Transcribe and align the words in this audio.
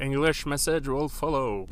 English 0.00 0.44
message 0.46 0.88
will 0.88 1.08
follow. 1.08 1.68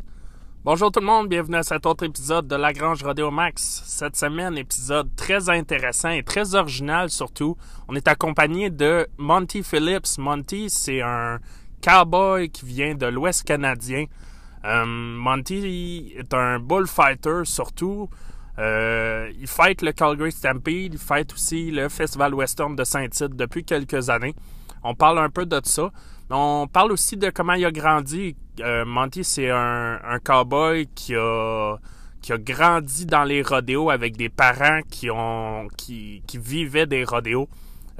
Bonjour 0.65 0.92
tout 0.92 1.00
le 1.00 1.06
monde, 1.06 1.29
bienvenue 1.29 1.56
à 1.56 1.64
cet 1.64 1.87
autre 1.87 2.04
épisode 2.04 2.46
de 2.46 2.54
Lagrange 2.54 3.02
Rodeo 3.02 3.33
Max. 3.33 3.83
Cette 3.84 4.14
semaine, 4.14 4.56
épisode 4.56 5.10
très 5.17 5.50
intéressant 5.50 6.11
et 6.11 6.22
très 6.22 6.54
original 6.54 7.11
surtout. 7.11 7.56
On 7.88 7.96
est 7.96 8.06
accompagné 8.06 8.71
de 8.71 9.08
Monty 9.19 9.64
Phillips. 9.64 10.19
Monty, 10.19 10.71
c'est 10.71 11.03
un 11.03 11.40
cowboy 11.82 12.48
qui 12.48 12.64
vient 12.64 12.95
de 12.95 13.06
l'Ouest 13.06 13.43
canadien. 13.43 14.04
Euh, 14.64 14.84
Monty 14.86 16.14
est 16.16 16.32
un 16.32 16.61
bullfighter 16.61 17.41
surtout. 17.43 18.09
Euh, 18.61 19.32
il 19.41 19.48
fight 19.48 19.82
le 19.82 19.91
Calgary 19.91 20.30
Stampede, 20.30 20.95
il 20.95 20.98
fight 20.98 21.32
aussi 21.32 21.73
le 21.73 21.89
Festival 21.89 22.34
Western 22.34 22.77
de 22.77 22.84
Saint-Tite 22.84 23.34
depuis 23.34 23.64
quelques 23.64 24.11
années. 24.11 24.36
On 24.84 24.95
parle 24.95 25.18
un 25.18 25.30
peu 25.30 25.45
de 25.45 25.61
ça. 25.64 25.91
On 26.35 26.67
parle 26.67 26.93
aussi 26.93 27.19
de 27.19 27.29
comment 27.29 27.53
il 27.53 27.67
a 27.67 27.71
grandi. 27.71 28.35
Euh, 28.61 28.87
Monty, 28.87 29.23
c'est 29.23 29.50
un, 29.50 30.18
cowboy 30.25 30.89
qui 30.95 31.14
a, 31.14 31.77
grandi 32.39 33.05
dans 33.05 33.25
les 33.25 33.42
rodéos 33.42 33.91
avec 33.91 34.17
des 34.17 34.31
parents 34.31 34.81
qui, 34.91 35.11
ont, 35.11 35.69
qui, 35.77 36.23
vivaient 36.34 36.87
des 36.87 37.05
rodéos. 37.05 37.50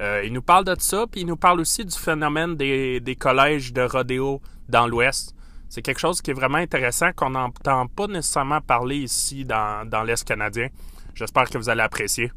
Euh, 0.01 0.23
il 0.25 0.33
nous 0.33 0.41
parle 0.41 0.65
de 0.65 0.75
ça, 0.79 1.05
puis 1.05 1.21
il 1.21 1.27
nous 1.27 1.35
parle 1.35 1.59
aussi 1.59 1.85
du 1.85 1.95
phénomène 1.95 2.55
des, 2.55 2.99
des 2.99 3.15
collèges 3.15 3.71
de 3.71 3.83
rodéo 3.83 4.41
dans 4.67 4.87
l'Ouest. 4.87 5.35
C'est 5.69 5.83
quelque 5.83 5.99
chose 5.99 6.19
qui 6.19 6.31
est 6.31 6.35
vraiment 6.35 6.57
intéressant, 6.57 7.11
qu'on 7.15 7.29
n'entend 7.29 7.85
pas 7.85 8.07
nécessairement 8.07 8.61
parler 8.61 8.97
ici 8.97 9.45
dans 9.45 10.03
l'Est 10.07 10.23
canadien. 10.23 10.69
J'espère 11.13 11.47
que 11.51 11.59
vous 11.59 11.69
allez 11.69 11.81
apprécier. 11.81 12.31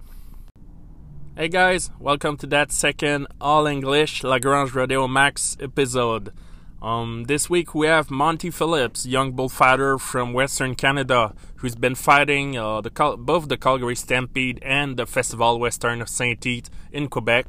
Hey 1.39 1.49
guys, 1.49 1.91
welcome 2.01 2.39
to 2.39 2.47
that 2.47 2.73
second 2.73 3.27
all 3.43 3.67
English 3.67 4.25
Lagrange 4.25 4.75
Rodeo 4.75 5.07
Max 5.07 5.55
episode. 5.61 6.33
Um, 6.81 7.25
this 7.25 7.51
week 7.51 7.75
we 7.75 7.89
have 7.89 8.11
Monty 8.11 8.49
Philips, 8.51 9.05
young 9.05 9.33
bullfighter 9.33 9.99
from 9.99 10.33
Western 10.33 10.75
Canada, 10.75 11.35
who's 11.57 11.75
been 11.75 11.95
fighting 11.95 12.57
uh, 12.57 12.81
the 12.81 12.89
both 13.19 13.49
the 13.49 13.59
Calgary 13.59 13.95
Stampede 13.95 14.59
and 14.63 14.97
the 14.97 15.05
Festival 15.05 15.61
Western 15.61 16.01
of 16.01 16.09
Saint 16.09 16.41
Tite 16.41 16.71
in 16.91 17.09
Quebec 17.09 17.45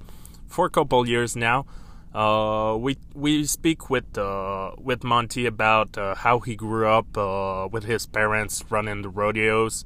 for 0.48 0.66
a 0.66 0.70
couple 0.70 1.08
years 1.08 1.38
now. 1.38 1.66
Uh, 2.14 2.76
we 2.78 2.98
we 3.14 3.46
speak 3.46 3.90
with 3.90 4.18
uh, 4.18 4.72
with 4.78 5.06
Monty 5.06 5.46
about 5.46 5.98
uh, 5.98 6.14
how 6.14 6.42
he 6.42 6.58
grew 6.58 6.90
up 6.90 7.18
uh, 7.18 7.70
with 7.72 7.86
his 7.86 8.06
parents 8.06 8.66
running 8.70 9.02
the 9.02 9.10
rodeos. 9.10 9.86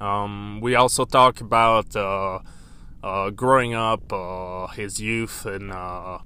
Um, 0.00 0.60
we 0.60 0.74
also 0.74 1.04
talk 1.04 1.40
about 1.40 1.94
uh, 3.06 3.30
growing 3.30 3.72
up, 3.72 4.12
uh, 4.12 4.66
his 4.68 4.98
youth, 4.98 5.46
and 5.46 5.70
uh, 5.70 6.18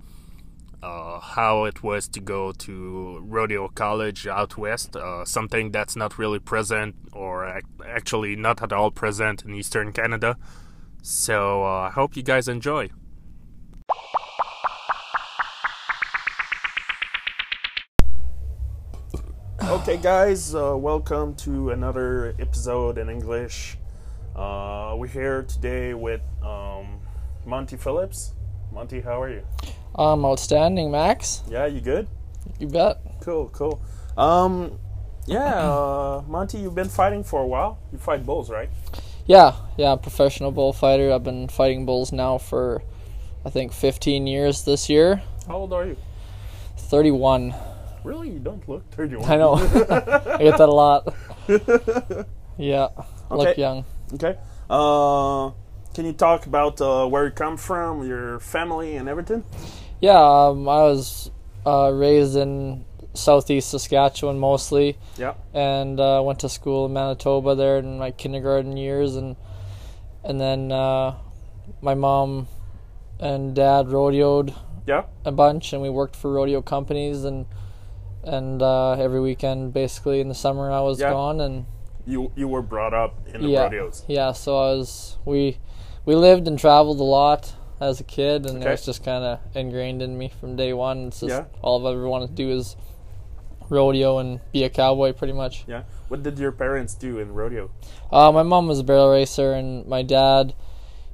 uh, 0.83 1.21
how 1.21 1.65
it 1.65 1.83
was 1.83 2.09
to 2.09 2.21
go 2.21 2.53
to 2.53 3.19
rodeo 3.23 3.69
college 3.69 4.27
out 4.27 4.57
west. 4.57 4.97
Uh, 4.97 5.23
something 5.27 5.73
that's 5.73 5.95
not 5.95 6.19
really 6.19 6.39
present, 6.39 6.95
or 7.13 7.47
ac- 7.47 7.67
actually 7.87 8.35
not 8.35 8.63
at 8.63 8.73
all 8.73 8.91
present 8.91 9.45
in 9.45 9.55
Eastern 9.55 9.93
Canada. 9.93 10.39
So 11.03 11.65
uh, 11.65 11.89
I 11.89 11.91
hope 11.91 12.17
you 12.17 12.23
guys 12.23 12.49
enjoy. 12.49 12.89
Okay, 19.63 19.99
guys, 19.99 20.55
welcome 20.55 21.35
to 21.35 21.71
another 21.71 22.35
episode 22.39 22.97
in 22.97 23.11
English. 23.11 23.77
Uh, 24.41 24.95
we're 24.97 25.07
here 25.07 25.43
today 25.43 25.93
with 25.93 26.23
um, 26.43 26.99
Monty 27.45 27.77
Philips. 27.77 28.33
Monty, 28.73 29.03
how 29.03 29.21
are 29.21 29.29
you? 29.29 29.43
Um, 29.95 30.25
outstanding, 30.25 30.91
Max. 30.91 31.43
Yeah, 31.51 31.67
you 31.67 31.83
good? 31.83 32.09
You 32.59 32.69
bet. 32.69 33.03
Cool, 33.21 33.51
cool. 33.51 33.83
Um, 34.17 34.79
yeah, 35.27 35.57
uh, 35.57 36.23
Monty, 36.27 36.57
you've 36.57 36.75
been 36.75 36.89
fighting 36.89 37.23
for 37.23 37.43
a 37.43 37.47
while. 37.47 37.81
You 37.93 37.99
fight 37.99 38.25
bulls, 38.25 38.49
right? 38.49 38.71
Yeah, 39.27 39.57
yeah, 39.77 39.95
professional 39.97 40.53
bullfighter. 40.53 41.13
I've 41.13 41.23
been 41.23 41.47
fighting 41.49 41.85
bulls 41.85 42.11
now 42.11 42.39
for, 42.39 42.83
I 43.45 43.51
think, 43.51 43.75
15 43.75 44.27
years 44.27 44.65
this 44.65 44.89
year. 44.89 45.21
How 45.47 45.57
old 45.57 45.75
are 45.75 45.85
you? 45.85 45.99
31. 46.79 47.55
Really? 48.05 48.31
You 48.31 48.39
don't 48.39 48.67
look 48.67 48.91
31. 48.93 49.31
I 49.31 49.37
know. 49.37 49.53
I 49.57 50.39
get 50.39 50.57
that 50.57 50.61
a 50.61 50.73
lot. 50.73 51.15
Yeah, 52.61 52.89
I 53.31 53.37
look 53.37 53.57
young. 53.57 53.87
Okay. 54.15 54.37
Uh, 54.69 55.51
can 55.95 56.05
you 56.05 56.13
talk 56.13 56.47
about 56.47 56.81
uh, 56.81 57.07
where 57.07 57.25
you 57.27 57.31
come 57.31 57.57
from, 57.57 58.07
your 58.07 58.41
family, 58.41 58.97
and 58.97 59.09
everything? 59.09 59.45
Yeah, 60.01 60.19
um, 60.21 60.69
I 60.69 60.83
was 60.83 61.31
uh, 61.67 61.91
raised 61.93 62.37
in 62.37 62.85
southeast 63.15 63.71
Saskatchewan 63.71 64.39
mostly, 64.39 64.97
Yeah. 65.19 65.35
and 65.53 65.99
uh, 66.01 66.23
went 66.25 66.39
to 66.41 66.49
school 66.49 66.87
in 66.87 66.93
Manitoba 66.93 67.55
there 67.55 67.79
in 67.79 67.99
my 67.99 68.11
kindergarten 68.13 68.77
years, 68.77 69.17
and 69.17 69.37
and 70.23 70.41
then 70.41 70.71
uh, 70.71 71.17
my 71.81 71.95
mom 71.95 72.47
and 73.19 73.55
dad 73.55 73.87
rodeoed 73.87 74.55
Yeah. 74.87 75.05
a 75.25 75.33
bunch, 75.33 75.73
and 75.73 75.83
we 75.83 75.91
worked 75.91 76.15
for 76.17 76.33
rodeo 76.33 76.63
companies, 76.63 77.25
and 77.25 77.47
and 78.23 78.63
uh, 78.63 78.93
every 78.93 79.21
weekend 79.21 79.73
basically 79.73 80.21
in 80.21 80.29
the 80.29 80.35
summer 80.35 80.71
I 80.71 80.81
was 80.81 81.01
Yeah. 81.01 81.11
gone, 81.11 81.41
and 81.41 81.67
You 82.07 82.33
you 82.37 82.49
were 82.49 82.63
brought 82.63 82.95
up 82.95 83.27
in 83.33 83.43
the 83.43 83.49
yeah, 83.49 83.63
rodeos. 83.65 84.05
yeah. 84.09 84.33
So 84.33 84.57
I 84.57 84.75
was 84.75 85.19
we 85.25 85.59
we 86.05 86.15
lived 86.15 86.49
and 86.49 86.59
traveled 86.59 87.01
a 87.01 87.05
lot 87.05 87.55
as 87.81 88.01
a 88.01 88.05
kid, 88.05 88.47
and 88.47 88.59
Okay. 88.59 88.69
it 88.69 88.71
was 88.73 88.85
just 88.85 89.05
kind 89.05 89.25
of 89.25 89.39
ingrained 89.55 90.03
in 90.03 90.17
me 90.19 90.29
from 90.29 90.57
day 90.57 90.73
one. 90.73 91.09
It's 91.09 91.21
just 91.21 91.31
Yeah. 91.31 91.45
all 91.63 91.87
I've 91.87 91.95
ever 91.95 92.09
wanted 92.09 92.29
to 92.29 92.35
do 92.35 92.51
is 92.51 92.77
rodeo 93.69 94.19
and 94.19 94.41
be 94.53 94.65
a 94.65 94.69
cowboy, 94.71 95.13
pretty 95.13 95.33
much. 95.33 95.65
Yeah. 95.67 95.83
What 96.09 96.23
did 96.23 96.39
your 96.39 96.53
parents 96.53 96.95
do 96.95 97.19
in 97.19 97.33
rodeo? 97.35 97.71
Uh, 98.11 98.33
my 98.33 98.43
mom 98.43 98.67
was 98.67 98.81
a 98.81 98.85
barrel 98.85 99.11
racer, 99.11 99.53
and 99.53 99.87
my 99.87 100.03
dad 100.03 100.55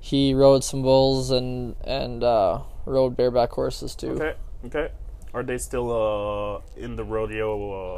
he 0.00 0.34
rode 0.34 0.62
some 0.64 0.82
bulls 0.82 1.30
and 1.30 1.74
and 1.84 2.22
uh, 2.24 2.60
rode 2.84 3.16
bareback 3.16 3.50
horses 3.52 3.94
too. 3.94 4.10
Okay. 4.12 4.34
Okay. 4.66 4.88
Are 5.36 5.42
they 5.42 5.58
still 5.58 5.88
uh, 5.92 6.60
in 6.80 6.96
the 6.96 7.04
rodeo 7.04 7.50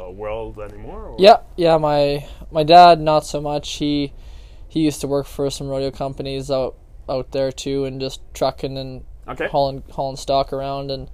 uh, 0.09 0.11
world 0.11 0.59
anymore? 0.59 1.05
or- 1.11 1.15
Yeah, 1.19 1.37
yeah. 1.55 1.77
My 1.77 2.27
my 2.51 2.63
dad 2.63 2.99
not 2.99 3.25
so 3.25 3.39
much. 3.39 3.75
He 3.75 4.11
he 4.67 4.81
used 4.81 4.99
to 5.01 5.07
work 5.07 5.25
for 5.25 5.49
some 5.49 5.69
rodeo 5.69 5.89
companies 5.89 6.51
out 6.51 6.75
out 7.07 7.31
there 7.31 7.51
too, 7.53 7.85
and 7.85 8.01
just 8.01 8.19
trucking 8.33 8.77
and 8.77 9.03
Okay. 9.25 9.47
hauling 9.47 9.83
hauling 9.91 10.17
stock 10.17 10.51
around. 10.51 10.91
And 10.91 11.09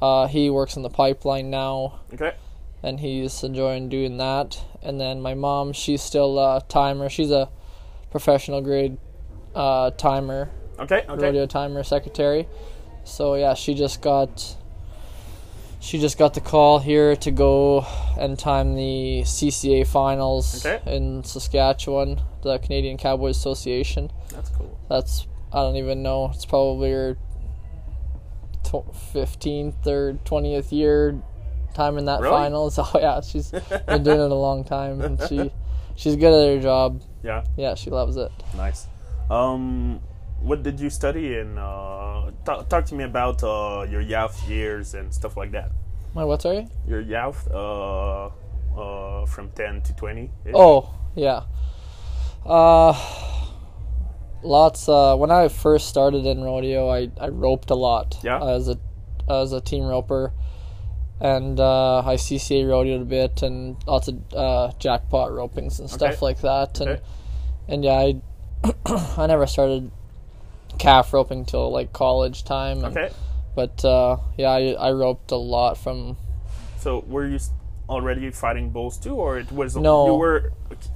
uh, 0.00 0.28
he 0.28 0.50
works 0.50 0.76
in 0.76 0.82
the 0.82 0.90
pipeline 1.02 1.50
now, 1.50 2.00
Okay. 2.14 2.34
and 2.84 3.00
he's 3.00 3.42
enjoying 3.42 3.88
doing 3.88 4.18
that. 4.18 4.62
And 4.82 5.00
then 5.00 5.20
my 5.20 5.34
mom, 5.34 5.72
she's 5.72 6.00
still 6.02 6.38
a 6.38 6.62
timer. 6.68 7.08
She's 7.08 7.32
a 7.32 7.48
professional 8.12 8.60
grade 8.60 8.98
uh, 9.54 9.90
timer, 9.90 10.50
Okay. 10.78 11.02
Okay. 11.08 11.24
rodeo 11.26 11.46
timer 11.46 11.82
secretary. 11.82 12.46
So 13.02 13.34
yeah, 13.34 13.54
she 13.54 13.74
just 13.74 14.00
got 14.00 14.56
she 15.80 15.98
just 15.98 16.18
got 16.18 16.34
the 16.34 16.40
call 16.40 16.78
here 16.78 17.14
to 17.16 17.30
go 17.30 17.86
and 18.18 18.38
time 18.38 18.74
the 18.74 19.22
CCA 19.24 19.86
finals 19.86 20.64
Okay. 20.64 20.80
in 20.94 21.22
Saskatchewan, 21.24 22.20
the 22.42 22.58
Canadian 22.58 22.96
Cowboys 22.96 23.36
Association. 23.36 24.10
That's 24.30 24.50
cool. 24.50 24.78
That's 24.88 25.26
I 25.52 25.60
don't 25.60 25.76
even 25.76 26.02
know. 26.02 26.30
It's 26.34 26.44
probably 26.44 26.90
her 26.92 27.16
fifteenth 29.12 29.86
or 29.86 30.14
twentieth 30.24 30.72
year 30.72 31.20
time 31.74 31.98
in 31.98 32.06
that 32.06 32.20
Really? 32.20 32.32
final. 32.34 32.70
So 32.70 32.84
yeah, 32.94 33.20
she's 33.20 33.50
been 33.86 34.02
doing 34.02 34.20
it 34.20 34.30
a 34.30 34.34
long 34.34 34.64
time, 34.64 35.00
and 35.00 35.20
she 35.28 35.52
she's 35.96 36.16
good 36.16 36.32
at 36.32 36.56
her 36.56 36.62
job. 36.62 37.02
Yeah. 37.22 37.44
Yeah, 37.56 37.74
she 37.74 37.90
loves 37.90 38.16
it. 38.16 38.30
Nice. 38.56 38.86
Um, 39.30 40.00
what 40.40 40.62
did 40.62 40.78
you 40.80 40.90
study 40.90 41.38
and 41.38 41.58
Uh, 41.58 42.30
talk, 42.44 42.68
talk 42.68 42.84
to 42.86 42.94
me 42.94 43.04
about 43.04 43.42
uh, 43.42 43.86
your 43.90 44.00
youth 44.00 44.48
years 44.48 44.94
and 44.94 45.12
stuff 45.12 45.36
like 45.36 45.52
that. 45.52 45.70
My 46.14 46.24
what? 46.24 46.42
Sorry. 46.42 46.66
Your 46.86 47.00
youth, 47.00 47.48
uh, 47.52 48.30
uh, 48.76 49.26
from 49.26 49.50
ten 49.50 49.82
to 49.82 49.92
twenty. 49.94 50.30
Oh, 50.54 50.94
yeah. 51.14 51.42
Uh 52.44 52.94
lots 54.42 54.88
uh 54.88 55.16
when 55.16 55.30
I 55.30 55.48
first 55.48 55.88
started 55.88 56.24
in 56.26 56.42
rodeo, 56.42 56.88
I 56.88 57.10
I 57.20 57.28
roped 57.28 57.70
a 57.70 57.74
lot 57.74 58.18
Yeah. 58.22 58.42
as 58.42 58.68
a 58.68 58.76
as 59.28 59.52
a 59.52 59.60
team 59.60 59.84
roper. 59.84 60.32
And 61.18 61.58
uh, 61.58 62.00
I 62.04 62.16
CCA 62.16 62.64
rodeoed 62.66 63.00
a 63.00 63.04
bit 63.06 63.42
and 63.42 63.76
lots 63.86 64.06
of 64.08 64.16
uh, 64.34 64.70
jackpot 64.78 65.30
ropings 65.30 65.80
and 65.80 65.88
stuff 65.88 66.16
Okay. 66.16 66.18
like 66.20 66.40
that. 66.42 66.78
And 66.80 66.90
Okay. 66.90 67.02
and 67.68 67.82
yeah, 67.84 67.92
I 67.92 68.20
I 69.22 69.26
never 69.26 69.46
started 69.46 69.90
calf 70.78 71.12
roping 71.12 71.44
till 71.44 71.70
like 71.70 71.92
college 71.92 72.44
time. 72.44 72.84
And, 72.84 72.96
Okay. 72.96 73.12
But 73.54 73.84
uh, 73.84 74.18
yeah, 74.36 74.50
I, 74.50 74.72
I 74.72 74.92
roped 74.92 75.30
a 75.30 75.36
lot 75.36 75.78
from 75.78 76.16
So 76.78 77.04
were 77.08 77.26
you 77.26 77.38
already 77.88 78.30
fighting 78.30 78.70
bulls 78.70 78.98
too, 78.98 79.14
or 79.14 79.38
it 79.38 79.50
was 79.52 79.76
No. 79.76 80.06
you 80.06 80.14
were 80.14 80.52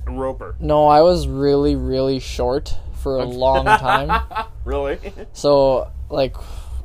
a 0.06 0.10
roper? 0.10 0.56
no, 0.60 0.86
I 0.86 1.00
was 1.02 1.26
really 1.28 1.76
really 1.76 2.18
short 2.20 2.74
for 3.02 3.18
a 3.18 3.24
long 3.24 3.64
time. 3.64 4.22
Really? 4.64 4.98
So 5.32 5.90
like 6.10 6.36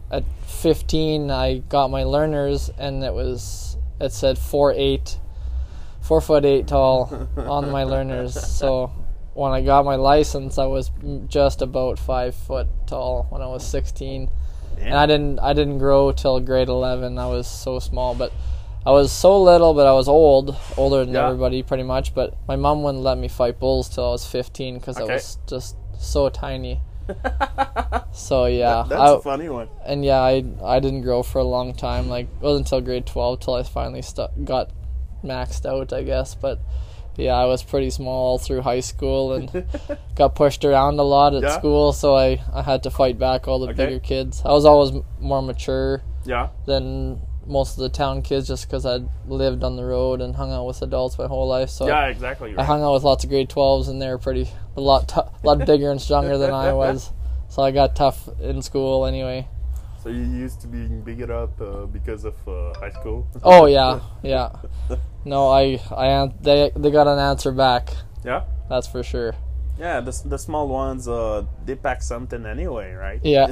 at 0.09 0.23
15 0.47 1.29
I 1.29 1.57
got 1.57 1.91
my 1.91 2.03
learners 2.05 2.69
and 2.77 3.03
it 3.03 3.13
was 3.13 3.75
it 3.99 4.11
said 4.13 4.37
four 4.37 4.71
eight, 4.71 5.19
four 6.01 6.21
foot 6.21 6.45
eight 6.45 6.67
tall 6.67 7.27
on 7.37 7.69
my 7.69 7.83
learners. 7.83 8.33
So 8.39 8.91
when 9.35 9.51
I 9.51 9.61
got 9.61 9.85
my 9.85 9.95
license, 9.95 10.57
I 10.57 10.65
was 10.65 10.89
just 11.27 11.61
about 11.61 11.99
five 11.99 12.33
foot 12.33 12.67
tall 12.87 13.27
when 13.29 13.41
I 13.43 13.47
was 13.47 13.63
16, 13.67 14.29
and 14.79 14.93
I 14.95 15.05
didn't 15.05 15.39
I 15.39 15.53
didn't 15.53 15.77
grow 15.77 16.11
till 16.11 16.39
grade 16.39 16.67
11. 16.69 17.17
I 17.19 17.27
was 17.27 17.45
so 17.47 17.77
small, 17.79 18.15
but 18.15 18.31
I 18.85 18.91
was 18.91 19.11
so 19.11 19.41
little, 19.41 19.73
but 19.73 19.87
I 19.87 19.93
was 19.93 20.07
old, 20.07 20.55
older 20.77 21.05
than 21.05 21.13
Yeah. 21.13 21.27
everybody 21.27 21.61
pretty 21.63 21.83
much. 21.83 22.13
But 22.15 22.35
my 22.47 22.55
mom 22.55 22.81
wouldn't 22.83 23.03
let 23.03 23.17
me 23.17 23.27
fight 23.27 23.59
bulls 23.59 23.87
till 23.89 24.05
I 24.07 24.11
was 24.11 24.25
15 24.25 24.79
because 24.79 24.97
Okay. 24.99 25.11
I 25.11 25.15
was 25.15 25.37
just 25.47 25.75
so 25.99 26.29
tiny. 26.29 26.81
so 28.11 28.45
yeah, 28.45 28.83
That's 28.87 29.01
I, 29.01 29.15
a 29.15 29.19
funny 29.19 29.49
one. 29.49 29.67
and 29.85 30.03
yeah, 30.03 30.21
I 30.21 30.43
I 30.63 30.79
didn't 30.79 31.01
grow 31.01 31.23
for 31.23 31.39
a 31.39 31.43
long 31.43 31.73
time. 31.73 32.09
Like 32.09 32.25
it 32.27 32.41
wasn't 32.41 32.65
until 32.67 32.81
grade 32.81 33.05
twelve 33.05 33.39
till 33.41 33.53
I 33.55 33.63
finally 33.63 34.01
stu- 34.01 34.27
got 34.43 34.71
maxed 35.23 35.65
out, 35.65 35.93
I 35.93 36.03
guess. 36.03 36.35
But 36.35 36.59
yeah, 37.17 37.35
I 37.35 37.45
was 37.45 37.63
pretty 37.63 37.89
small 37.89 38.37
through 38.37 38.61
high 38.61 38.79
school 38.81 39.33
and 39.33 39.65
got 40.15 40.35
pushed 40.35 40.63
around 40.65 40.99
a 40.99 41.03
lot 41.03 41.33
at 41.35 41.43
Yeah. 41.43 41.57
school. 41.57 41.93
So 41.93 42.15
I 42.15 42.41
I 42.53 42.61
had 42.61 42.83
to 42.83 42.89
fight 42.91 43.17
back 43.19 43.47
all 43.47 43.59
the 43.59 43.67
Okay. 43.67 43.85
bigger 43.85 43.99
kids. 43.99 44.41
I 44.45 44.51
was 44.51 44.65
always 44.65 44.91
more 45.19 45.41
mature 45.41 46.01
Yeah. 46.25 46.49
than 46.65 47.21
most 47.47 47.77
of 47.77 47.83
the 47.83 47.89
town 47.89 48.21
kids, 48.23 48.47
just 48.47 48.65
because 48.67 48.85
I'd 48.87 49.07
lived 49.27 49.63
on 49.63 49.75
the 49.75 49.85
road 49.85 50.19
and 50.19 50.35
hung 50.35 50.51
out 50.51 50.65
with 50.65 50.81
adults 50.81 51.17
my 51.19 51.27
whole 51.27 51.47
life. 51.47 51.69
So 51.69 51.85
Yeah, 51.87 52.07
exactly. 52.07 52.55
I 52.57 52.63
hung 52.63 52.81
out 52.81 52.93
with 52.93 53.03
lots 53.03 53.23
of 53.23 53.29
grade 53.29 53.49
12s, 53.49 53.87
and 53.87 54.01
they 54.01 54.07
were 54.09 54.17
pretty 54.17 54.49
a 54.75 54.81
lot 54.81 55.07
tou- 55.07 55.21
a 55.21 55.43
lot 55.43 55.63
bigger 55.65 55.91
and 55.91 56.01
stronger 56.01 56.37
than 56.37 56.51
I 56.53 56.73
was. 56.73 57.11
So 57.47 57.61
I 57.61 57.69
got 57.71 57.95
tough 57.95 58.27
in 58.41 58.61
school 58.63 59.05
anyway. 59.05 59.47
So 60.03 60.09
you 60.09 60.23
used 60.23 60.59
to 60.61 60.67
being 60.67 61.01
bigger 61.01 61.31
up 61.31 61.61
uh, 61.61 61.85
because 61.85 62.25
of 62.25 62.35
uh, 62.47 62.73
high 62.79 62.89
school? 62.89 63.27
Oh 63.43 63.67
yeah, 63.67 63.99
yeah. 64.23 64.49
No, 65.25 65.49
I 65.49 65.79
I 65.91 66.31
they 66.41 66.71
they 66.75 66.91
got 66.91 67.07
an 67.07 67.19
answer 67.19 67.51
back. 67.51 67.93
Yeah. 68.23 68.43
That's 68.69 68.87
for 68.87 69.03
sure. 69.03 69.33
Yeah, 69.77 69.99
the, 69.99 70.11
the 70.25 70.37
small 70.37 70.69
ones, 70.69 71.05
uh, 71.05 71.43
they 71.65 71.75
pack 71.75 72.01
something 72.01 72.45
anyway, 72.45 72.93
right? 72.93 73.19
Yeah, 73.23 73.47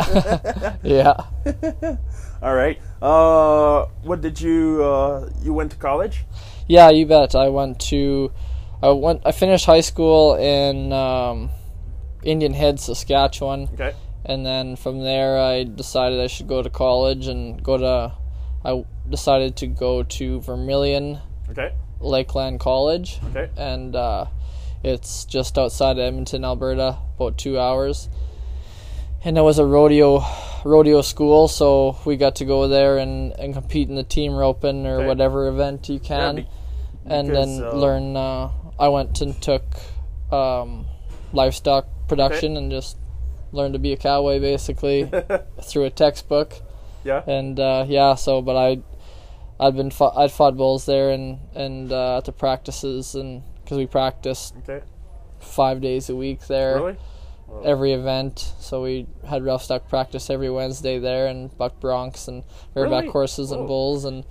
yeah. 0.83 1.17
All 2.41 2.55
right. 2.55 2.79
Uh, 3.01 3.87
what 4.03 4.21
did 4.21 4.39
you, 4.39 4.81
uh, 4.81 5.29
you 5.41 5.53
went 5.53 5.71
to 5.71 5.77
college? 5.77 6.23
Yeah, 6.65 6.91
you 6.91 7.05
bet. 7.05 7.35
I 7.35 7.49
went 7.49 7.81
to, 7.91 8.31
I 8.81 8.91
went. 8.91 9.21
I 9.25 9.33
finished 9.33 9.65
high 9.65 9.81
school 9.81 10.35
in 10.35 10.93
um, 10.93 11.49
Indian 12.23 12.53
Head, 12.53 12.79
Saskatchewan, 12.79 13.67
Okay. 13.73 13.93
and 14.25 14.45
then 14.45 14.77
from 14.77 15.01
there 15.01 15.37
I 15.37 15.65
decided 15.65 16.21
I 16.21 16.27
should 16.27 16.47
go 16.47 16.61
to 16.63 16.69
college 16.69 17.27
and 17.27 17.61
go 17.61 17.77
to. 17.77 18.13
I 18.63 18.85
decided 19.09 19.57
to 19.57 19.67
go 19.67 20.03
to 20.03 20.39
Vermilion 20.39 21.19
Okay. 21.49 21.73
Lakeland 21.99 22.59
College, 22.59 23.19
Okay. 23.29 23.49
and 23.57 23.95
uh, 23.95 24.25
it's 24.83 25.25
just 25.25 25.57
outside 25.57 25.97
Edmonton, 25.99 26.43
Alberta, 26.43 26.97
about 27.15 27.37
two 27.37 27.59
hours. 27.59 28.09
And 29.25 29.37
it 29.37 29.41
was 29.41 29.57
a 29.59 29.65
rodeo 29.65 30.23
rodeo 30.65 31.01
school, 31.01 31.47
so 31.47 31.97
we 32.05 32.17
got 32.17 32.35
to 32.37 32.45
go 32.45 32.67
there 32.67 32.97
and, 32.97 33.31
and 33.39 33.53
compete 33.53 33.87
in 33.89 33.95
the 33.95 34.03
team 34.03 34.33
roping 34.33 34.85
or 34.85 34.97
Okay. 34.99 35.07
whatever 35.07 35.47
event 35.47 35.87
you 35.89 35.99
can, 35.99 36.35
be- 36.37 36.47
and 37.05 37.27
because, 37.29 37.57
then 37.57 37.65
uh, 37.67 37.71
learn. 37.73 38.17
Uh, 38.17 38.49
I 38.79 38.87
went 38.89 39.21
and 39.21 39.39
took 39.41 39.63
um, 40.31 40.85
livestock 41.31 41.85
production 42.07 42.57
and 42.57 42.71
just 42.71 42.97
learned 43.51 43.73
to 43.73 43.79
be 43.79 43.93
a 43.93 43.97
cowboy 43.97 44.39
basically 44.39 45.09
through 45.61 45.83
a 45.85 45.89
textbook 45.89 46.53
Yeah. 47.05 47.21
and 47.27 47.59
uh, 47.59 47.85
yeah, 47.87 48.15
so 48.15 48.41
but 48.41 48.55
I, 48.57 48.81
I'd 49.59 49.75
been 49.75 49.91
fought, 49.91 50.15
I'd 50.17 50.31
fought 50.31 50.57
bulls 50.57 50.85
there 50.85 51.11
and 51.11 51.39
and 51.55 51.91
uh, 51.91 52.17
at 52.17 52.25
the 52.25 52.31
practices 52.31 53.15
and 53.15 53.43
because 53.63 53.77
we 53.77 53.85
practiced 53.85 54.55
Okay. 54.67 54.83
five 55.39 55.79
days 55.81 56.09
a 56.09 56.15
week 56.15 56.47
there, 56.47 56.75
Really? 56.75 56.97
every 57.63 57.93
event. 57.93 58.53
So 58.59 58.81
we 58.83 59.07
had 59.27 59.43
rough 59.45 59.63
stock 59.63 59.87
practice 59.87 60.29
every 60.29 60.49
Wednesday 60.49 60.99
there 60.99 61.27
and 61.27 61.55
buck 61.57 61.79
broncs 61.79 62.27
and 62.27 62.43
bareback 62.73 63.01
Really? 63.03 63.11
horses 63.13 63.51
Whoa. 63.51 63.59
and 63.59 63.67
bulls 63.67 64.05
and 64.05 64.25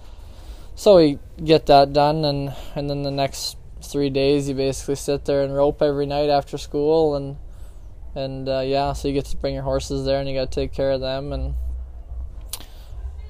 so 0.74 0.96
we 0.96 1.18
get 1.44 1.66
that 1.66 1.92
done 1.92 2.24
and 2.24 2.54
and 2.74 2.88
then 2.90 3.02
the 3.02 3.10
next 3.10 3.56
three 3.82 4.10
days 4.10 4.48
you 4.48 4.54
basically 4.54 4.94
sit 4.94 5.24
there 5.26 5.42
and 5.42 5.54
rope 5.54 5.82
every 5.82 6.06
night 6.06 6.30
after 6.30 6.56
school 6.58 7.14
and 7.14 7.36
and 8.14 8.48
uh, 8.48 8.60
yeah, 8.60 8.92
so 8.92 9.08
you 9.08 9.14
get 9.14 9.24
to 9.26 9.36
bring 9.38 9.54
your 9.54 9.62
horses 9.62 10.04
there 10.04 10.20
and 10.20 10.28
you 10.28 10.34
got 10.34 10.50
to 10.50 10.54
take 10.60 10.72
care 10.72 10.90
of 10.90 11.00
them 11.00 11.32
and 11.32 11.54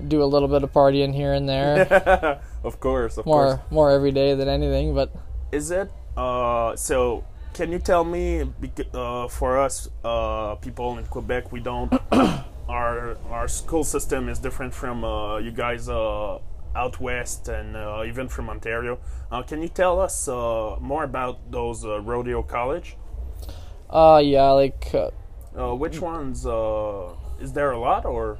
do 0.08 0.22
a 0.22 0.26
little 0.26 0.48
bit 0.48 0.62
of 0.62 0.72
partying 0.72 1.14
here 1.14 1.32
and 1.32 1.48
there. 1.48 2.40
of 2.64 2.80
course, 2.80 3.18
of 3.18 3.26
more 3.26 3.56
course. 3.56 3.70
more 3.70 3.90
every 3.90 4.12
day 4.12 4.34
than 4.34 4.48
anything, 4.48 4.94
but 4.94 5.10
Is 5.52 5.70
it? 5.70 5.90
Uh, 6.16 6.76
so 6.76 7.24
can 7.54 7.70
you 7.72 7.78
tell 7.78 8.04
me, 8.04 8.44
uh, 8.94 9.28
for 9.28 9.58
us 9.58 9.88
uh, 10.04 10.54
people 10.56 10.98
in 10.98 11.04
Quebec, 11.06 11.52
we 11.52 11.60
don't. 11.60 11.92
our 12.68 13.16
our 13.30 13.48
school 13.48 13.84
system 13.84 14.28
is 14.28 14.38
different 14.38 14.72
from 14.74 15.04
uh, 15.04 15.38
you 15.38 15.50
guys 15.50 15.88
uh, 15.88 16.38
out 16.74 17.00
west 17.00 17.48
and 17.48 17.76
uh, 17.76 18.02
even 18.06 18.28
from 18.28 18.48
Ontario. 18.48 18.98
Uh, 19.30 19.42
can 19.42 19.60
you 19.62 19.68
tell 19.68 20.00
us 20.00 20.28
uh, 20.28 20.76
more 20.80 21.04
about 21.04 21.50
those 21.50 21.84
uh, 21.84 22.00
rodeo 22.00 22.42
college? 22.42 22.96
uh 23.90 24.20
yeah, 24.22 24.50
like 24.52 24.90
uh, 24.94 25.10
Uh, 25.54 25.74
which 25.74 26.00
ones? 26.00 26.46
Uh, 26.46 27.12
is 27.40 27.52
there 27.52 27.72
a 27.72 27.78
lot 27.78 28.04
or? 28.06 28.38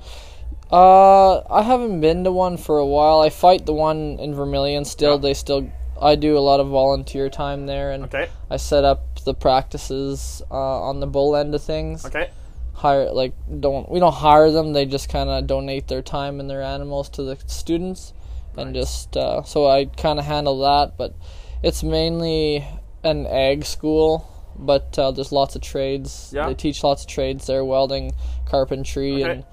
Uh, 0.73 1.41
I 1.53 1.63
haven't 1.63 2.01
been 2.01 2.25
to 2.25 2.33
one 2.33 2.57
for 2.57 2.79
a 2.79 2.87
while. 2.87 3.21
I 3.21 3.29
fight 3.29 3.67
the 3.67 3.75
one 3.75 4.19
in 4.19 4.35
Vermilion 4.35 4.85
still. 4.85 5.13
Yeah. 5.13 5.19
They 5.19 5.35
still. 5.35 5.71
I 6.01 6.17
do 6.17 6.37
a 6.37 6.41
lot 6.41 6.59
of 6.61 6.69
volunteer 6.69 7.29
time 7.29 7.67
there, 7.67 7.93
and 7.93 8.05
Okay. 8.05 8.29
I 8.51 8.57
set 8.57 8.83
up 8.83 9.23
the 9.25 9.35
practices 9.35 10.43
uh, 10.51 10.55
on 10.83 11.01
the 11.01 11.07
bull 11.07 11.37
end 11.37 11.55
of 11.55 11.63
things. 11.63 12.07
Okay. 12.07 12.31
Hire 12.75 13.11
like 13.13 13.35
don't 13.61 13.89
we 13.91 14.01
don't 14.01 14.15
hire 14.15 14.51
them. 14.51 14.73
They 14.73 14.87
just 14.87 15.09
kind 15.11 15.29
of 15.29 15.47
donate 15.47 15.89
their 15.89 16.03
time 16.03 16.41
and 16.41 16.49
their 16.49 16.63
animals 16.63 17.09
to 17.11 17.23
the 17.23 17.37
students, 17.47 18.15
and 18.57 18.75
just 18.75 19.15
uh, 19.17 19.43
so 19.43 19.69
I 19.69 19.85
kind 19.85 20.19
of 20.19 20.25
handle 20.25 20.59
that. 20.61 20.97
But 20.97 21.15
it's 21.63 21.83
mainly 21.83 22.67
an 23.05 23.27
ag 23.27 23.65
school. 23.67 24.29
But 24.57 24.99
uh, 24.99 25.11
there's 25.13 25.33
lots 25.33 25.55
of 25.55 25.63
trades. 25.63 26.31
Yeah. 26.35 26.47
They 26.49 26.55
teach 26.55 26.83
lots 26.83 27.03
of 27.03 27.09
trades 27.09 27.47
there: 27.47 27.65
welding, 27.65 28.13
carpentry, 28.47 29.23
Okay. 29.23 29.33
and 29.33 29.45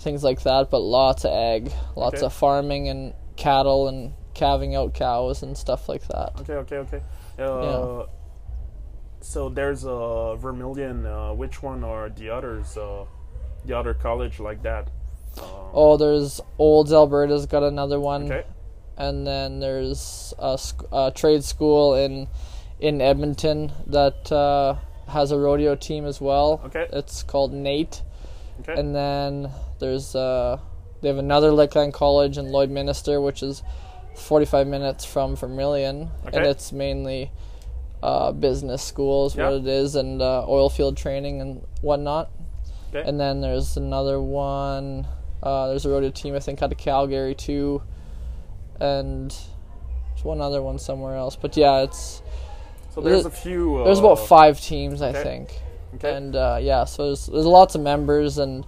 things 0.00 0.22
like 0.24 0.42
that, 0.42 0.70
but 0.70 0.80
lots 0.80 1.24
of 1.24 1.32
ag, 1.32 1.72
lots 1.96 2.16
Okay. 2.18 2.26
of 2.26 2.32
farming 2.32 2.88
and 2.88 3.14
cattle 3.36 3.88
and 3.88 4.12
calving 4.34 4.74
out 4.74 4.94
cows 4.94 5.42
and 5.42 5.56
stuff 5.56 5.88
like 5.88 6.06
that. 6.08 6.32
Okay. 6.40 6.54
Okay. 6.54 6.76
Okay. 6.78 7.02
Uh, 7.38 8.04
So 9.20 9.48
there's 9.48 9.84
a 9.84 9.90
uh, 9.90 10.36
Vermilion. 10.36 11.04
Uh, 11.04 11.32
which 11.34 11.60
one 11.62 11.82
are 11.82 12.08
the 12.08 12.30
others? 12.30 12.76
Uh, 12.76 13.04
the 13.64 13.76
other 13.76 13.92
college 13.94 14.38
like 14.38 14.62
that. 14.62 14.88
Uh, 15.36 15.42
Oh, 15.74 15.96
there's 15.96 16.40
Olds 16.58 16.92
Alberta's 16.92 17.46
got 17.46 17.62
another 17.64 17.98
one, 18.00 18.24
Okay. 18.26 18.44
and 18.96 19.26
then 19.26 19.58
there's 19.60 20.32
a, 20.38 20.56
a 20.92 21.10
trade 21.14 21.42
school 21.44 21.94
in 21.94 22.28
in 22.80 23.00
Edmonton 23.00 23.72
that 23.88 24.30
uh, 24.30 24.76
has 25.08 25.32
a 25.32 25.38
rodeo 25.38 25.74
team 25.74 26.04
as 26.06 26.20
well. 26.20 26.60
Okay. 26.66 26.86
It's 26.92 27.24
called 27.24 27.52
NAIT, 27.52 28.02
Okay. 28.60 28.74
and 28.78 28.94
then 28.94 29.50
there's 29.78 30.14
uh, 30.14 30.58
they 31.00 31.08
have 31.08 31.18
another 31.18 31.52
Lakeland 31.52 31.94
College 31.94 32.38
in 32.38 32.46
Lloydminster, 32.46 33.22
which 33.22 33.42
is 33.42 33.62
45 34.16 34.66
minutes 34.66 35.04
from 35.04 35.36
Vermilion, 35.36 36.10
and 36.32 36.44
it's 36.44 36.72
mainly 36.72 37.30
uh, 38.02 38.32
business 38.32 38.82
schools, 38.82 39.36
Yeah. 39.36 39.44
what 39.50 39.60
it 39.60 39.66
is, 39.66 39.94
and 39.94 40.20
uh, 40.20 40.44
oil 40.48 40.68
field 40.70 40.96
training 40.96 41.40
and 41.40 41.62
whatnot. 41.82 42.30
Okay. 42.94 43.08
And 43.08 43.20
then 43.20 43.40
there's 43.42 43.76
another 43.76 44.20
one. 44.20 45.06
Uh, 45.42 45.68
there's 45.68 45.84
a 45.86 45.90
rodeo 45.90 46.10
team 46.10 46.34
I 46.34 46.40
think 46.40 46.62
out 46.62 46.72
of 46.72 46.78
Calgary 46.78 47.34
too, 47.34 47.82
and 48.80 49.30
there's 49.30 50.24
one 50.24 50.40
other 50.40 50.62
one 50.62 50.78
somewhere 50.78 51.14
else. 51.16 51.36
But 51.36 51.56
yeah, 51.56 51.82
it's 51.82 52.22
so 52.94 53.00
there's 53.00 53.24
a 53.24 53.30
few. 53.30 53.76
Uh, 53.76 53.84
there's 53.84 53.98
about 54.00 54.16
five 54.18 54.60
teams 54.60 55.00
I 55.02 55.12
think, 55.12 55.60
Okay. 55.94 56.14
and 56.14 56.36
uh, 56.36 56.58
yeah, 56.60 56.84
so 56.84 57.06
there's 57.06 57.26
there's 57.26 57.46
lots 57.46 57.74
of 57.74 57.80
members 57.80 58.38
and 58.38 58.64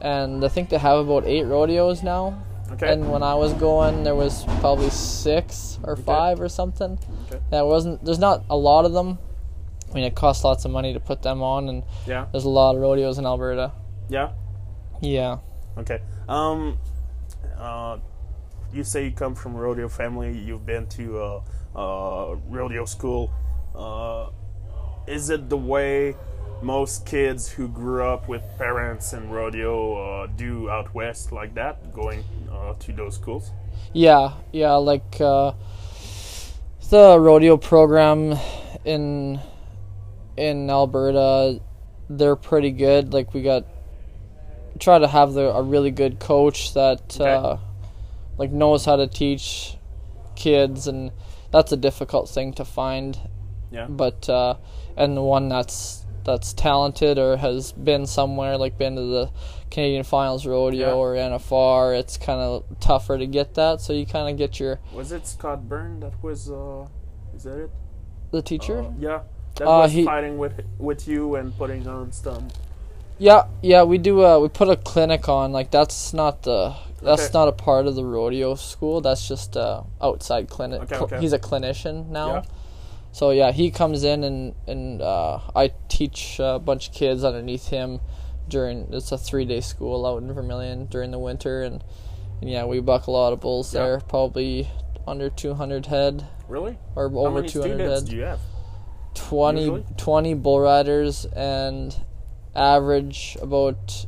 and 0.00 0.44
I 0.44 0.48
think 0.48 0.70
they 0.70 0.78
have 0.78 0.98
about 0.98 1.26
eight 1.26 1.44
rodeos 1.44 2.02
now. 2.02 2.42
okay. 2.72 2.92
And 2.92 3.10
when 3.10 3.22
I 3.22 3.34
was 3.34 3.52
going, 3.54 4.04
there 4.04 4.14
was 4.14 4.44
probably 4.60 4.90
six 4.90 5.78
or 5.82 5.96
five 5.96 6.40
or 6.40 6.48
something. 6.48 6.98
Okay. 7.26 7.40
That 7.50 7.66
wasn't. 7.66 8.04
There's 8.04 8.18
not 8.18 8.44
a 8.48 8.56
lot 8.56 8.84
of 8.84 8.92
them. 8.92 9.18
I 9.90 9.94
mean, 9.94 10.04
it 10.04 10.14
costs 10.14 10.44
lots 10.44 10.64
of 10.64 10.70
money 10.70 10.92
to 10.92 11.00
put 11.00 11.22
them 11.22 11.42
on, 11.42 11.68
and 11.68 11.82
yeah. 12.06 12.26
there's 12.30 12.44
a 12.44 12.48
lot 12.48 12.76
of 12.76 12.80
rodeos 12.80 13.18
in 13.18 13.26
Alberta. 13.26 13.72
Yeah. 14.08 14.32
Yeah. 15.00 15.38
Okay. 15.76 16.00
Um. 16.28 16.78
Uh, 17.58 17.98
you 18.72 18.84
say 18.84 19.04
you 19.04 19.10
come 19.10 19.34
from 19.34 19.54
rodeo 19.56 19.88
family. 19.88 20.36
You've 20.38 20.64
been 20.64 20.86
to 20.88 21.18
uh, 21.18 21.40
uh, 21.74 22.36
rodeo 22.48 22.84
school. 22.84 23.30
Uh, 23.74 24.30
is 25.06 25.28
it 25.30 25.48
the 25.48 25.56
way 25.56 26.14
most 26.62 27.06
kids 27.06 27.48
who 27.48 27.68
grew 27.68 28.04
up 28.04 28.28
with 28.28 28.42
parents 28.58 29.12
in 29.12 29.30
rodeo 29.30 30.22
uh, 30.22 30.26
do 30.26 30.68
out 30.70 30.94
west 30.94 31.32
like 31.32 31.54
that, 31.54 31.92
going 31.92 32.24
uh, 32.52 32.74
to 32.80 32.92
those 32.92 33.14
schools? 33.14 33.50
Yeah, 33.92 34.34
yeah, 34.52 34.74
like 34.74 35.20
uh, 35.20 35.52
the 36.90 37.18
rodeo 37.18 37.56
program 37.56 38.36
in 38.84 39.40
in 40.36 40.70
Alberta, 40.70 41.60
they're 42.08 42.36
pretty 42.36 42.70
good. 42.70 43.12
Like 43.12 43.34
we 43.34 43.42
got 43.42 43.64
try 44.78 44.98
to 44.98 45.08
have 45.08 45.34
the, 45.34 45.54
a 45.54 45.62
really 45.62 45.90
good 45.90 46.18
coach 46.18 46.72
that 46.74 47.16
Okay. 47.20 47.30
uh, 47.30 47.56
like 48.38 48.50
knows 48.50 48.84
how 48.84 48.96
to 48.96 49.06
teach 49.06 49.76
kids, 50.36 50.86
and 50.86 51.10
that's 51.50 51.72
a 51.72 51.76
difficult 51.76 52.28
thing 52.28 52.52
to 52.54 52.64
find. 52.64 53.18
Yeah. 53.70 53.86
But 53.88 54.28
uh, 54.28 54.54
and 54.96 55.16
the 55.16 55.22
one 55.22 55.48
that's 55.48 56.04
that's 56.24 56.52
talented 56.52 57.18
or 57.18 57.36
has 57.36 57.72
been 57.72 58.06
somewhere, 58.06 58.56
like 58.56 58.76
been 58.78 58.96
to 58.96 59.02
the 59.02 59.30
Canadian 59.70 60.04
Finals 60.04 60.46
rodeo 60.46 60.88
Yeah. 60.88 60.94
or 60.94 61.14
NFR, 61.14 61.98
it's 61.98 62.16
kind 62.16 62.40
of 62.40 62.64
tougher 62.80 63.18
to 63.18 63.26
get 63.26 63.54
that. 63.54 63.80
So 63.80 63.92
you 63.92 64.06
kind 64.06 64.28
of 64.30 64.36
get 64.36 64.58
your 64.60 64.80
Was 64.94 65.12
it 65.12 65.26
Scott 65.26 65.68
Byrne 65.68 66.00
that 66.00 66.12
was? 66.22 66.50
Uh, 66.50 66.86
is 67.34 67.44
that 67.44 67.58
it? 67.64 67.70
the 68.32 68.42
teacher. 68.42 68.82
Uh, 68.82 68.90
yeah. 68.98 69.20
That 69.56 69.66
Uh, 69.66 69.78
was 69.80 69.92
he- 69.92 70.04
fighting 70.04 70.38
with 70.38 70.62
with 70.78 71.06
you 71.08 71.34
and 71.36 71.56
putting 71.56 71.86
on 71.86 72.12
some. 72.12 72.48
Yeah, 73.18 73.44
yeah, 73.60 73.82
we 73.82 73.98
do. 73.98 74.24
Uh, 74.24 74.38
we 74.38 74.48
put 74.48 74.68
a 74.70 74.76
clinic 74.76 75.28
on. 75.28 75.52
Like 75.52 75.70
that's 75.70 76.12
not 76.14 76.42
the 76.42 76.74
that's 77.02 77.24
Okay. 77.24 77.32
not 77.38 77.48
a 77.48 77.52
part 77.52 77.86
of 77.86 77.94
the 77.94 78.04
rodeo 78.04 78.54
school. 78.54 79.00
That's 79.00 79.26
just 79.26 79.56
uh, 79.56 79.82
outside 80.00 80.48
clinic. 80.48 80.82
Okay, 80.82 80.96
okay. 80.96 81.20
He's 81.20 81.32
a 81.32 81.38
clinician 81.38 82.08
now. 82.08 82.34
Yeah. 82.34 82.42
So 83.12 83.30
yeah, 83.30 83.52
he 83.52 83.70
comes 83.70 84.04
in 84.04 84.22
and 84.24 84.54
and 84.66 85.02
uh, 85.02 85.40
I 85.54 85.72
teach 85.88 86.38
a 86.38 86.58
bunch 86.58 86.88
of 86.88 86.94
kids 86.94 87.24
underneath 87.24 87.68
him 87.68 88.00
during. 88.48 88.88
It's 88.92 89.10
a 89.12 89.18
three 89.18 89.44
day 89.44 89.60
school 89.60 90.06
out 90.06 90.22
in 90.22 90.32
Vermilion 90.32 90.86
during 90.86 91.10
the 91.10 91.18
winter, 91.18 91.62
and, 91.62 91.82
and 92.40 92.48
yeah, 92.50 92.64
we 92.64 92.80
buck 92.80 93.06
a 93.06 93.10
lot 93.10 93.32
of 93.32 93.40
bulls 93.40 93.74
Yeah. 93.74 93.84
there. 93.84 94.00
Probably 94.00 94.68
under 95.06 95.28
two 95.30 95.54
hundred 95.54 95.86
head 95.86 96.26
Really? 96.48 96.78
or 96.94 97.08
How 97.10 97.16
over 97.18 97.42
two 97.42 97.62
hundred 97.62 97.80
head. 97.80 98.04
do 98.06 98.16
you 98.16 98.22
have? 98.22 98.40
20, 99.14 99.60
Usually? 99.60 99.84
20 99.96 100.34
bull 100.34 100.60
riders 100.60 101.24
and 101.24 101.94
average 102.54 103.36
about 103.42 104.06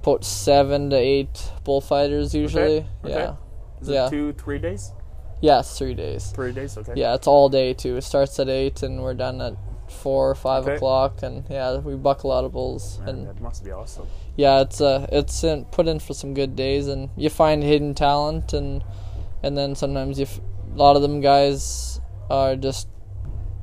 about 0.00 0.24
seven 0.24 0.90
to 0.90 0.96
eight 0.96 1.50
bullfighters 1.64 2.34
usually. 2.34 2.86
okay. 3.04 3.10
Yeah. 3.10 3.36
Is 3.80 3.88
Yeah. 3.88 4.06
it 4.06 4.10
two, 4.10 4.32
three 4.34 4.58
days? 4.60 4.92
Yeah, 5.44 5.58
it's 5.60 5.76
three 5.78 5.94
days. 5.94 6.22
Three 6.38 6.52
days. 6.52 6.76
Okay. 6.78 6.94
Yeah, 6.96 7.14
it's 7.14 7.26
all 7.26 7.48
day 7.50 7.74
too. 7.74 7.96
It 7.98 8.04
starts 8.12 8.38
at 8.40 8.48
eight 8.48 8.82
and 8.82 9.02
we're 9.02 9.14
done 9.26 9.40
at 9.42 9.54
four 10.02 10.30
or 10.30 10.34
five 10.34 10.62
Okay. 10.64 10.76
o'clock 10.76 11.22
and 11.22 11.44
yeah, 11.50 11.76
we 11.78 11.94
buckle 11.96 12.30
lot 12.30 12.44
of 12.44 12.52
bulls 12.52 12.98
Man, 13.00 13.08
and 13.08 13.18
that 13.28 13.40
must 13.40 13.62
be 13.62 13.70
awesome. 13.70 14.06
yeah, 14.36 14.60
it's 14.64 14.80
uh 14.80 15.06
it's 15.12 15.44
in, 15.44 15.66
put 15.66 15.86
in 15.86 15.98
for 16.00 16.14
some 16.14 16.32
good 16.34 16.56
days 16.56 16.88
and 16.88 17.10
you 17.16 17.28
find 17.28 17.62
hidden 17.62 17.92
talent 17.94 18.54
and 18.54 18.82
and 19.42 19.52
then 19.58 19.74
sometimes 19.74 20.18
you 20.18 20.24
f- 20.24 20.40
a 20.74 20.76
lot 20.84 20.96
of 20.96 21.02
them 21.02 21.20
guys 21.20 22.00
are 22.30 22.56
just 22.56 22.88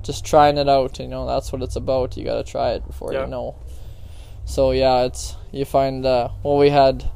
just 0.04 0.24
trying 0.24 0.58
it 0.60 0.70
out, 0.70 1.00
you 1.00 1.08
know, 1.08 1.26
that's 1.28 1.52
what 1.52 1.62
it's 1.64 1.76
about. 1.76 2.16
You 2.18 2.24
got 2.26 2.38
to 2.46 2.50
try 2.56 2.72
it 2.78 2.86
before 2.86 3.12
Yeah. 3.14 3.22
you 3.26 3.28
know. 3.36 3.56
So 4.46 4.72
yeah, 4.72 5.06
it's 5.08 5.36
you 5.52 5.66
find 5.66 6.06
uh 6.06 6.30
well 6.44 6.58
we 6.58 6.70
had 6.70 7.10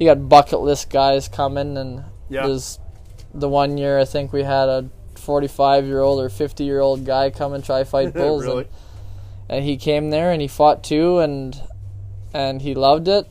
you 0.00 0.06
got 0.06 0.28
bucket 0.28 0.60
list 0.60 0.88
guys 0.88 1.28
coming 1.28 1.76
and 1.76 2.04
Yeah. 2.30 2.46
there's 2.46 2.78
the 3.34 3.48
one 3.48 3.78
year 3.78 3.98
I 3.98 4.04
think 4.04 4.32
we 4.32 4.42
had 4.42 4.68
a 4.68 4.90
45 5.16 5.86
year 5.86 6.00
old 6.00 6.20
or 6.20 6.28
50 6.28 6.64
year 6.64 6.80
old 6.80 7.04
guy 7.04 7.30
come 7.30 7.52
and 7.52 7.64
try 7.64 7.84
fight 7.84 8.12
bulls 8.14 8.44
really? 8.44 8.64
and, 9.48 9.58
and 9.58 9.64
he 9.64 9.76
came 9.76 10.10
there 10.10 10.30
and 10.32 10.40
he 10.42 10.48
fought 10.48 10.82
two 10.82 11.18
and 11.18 11.60
and 12.34 12.62
he 12.62 12.74
loved 12.74 13.08
it 13.08 13.26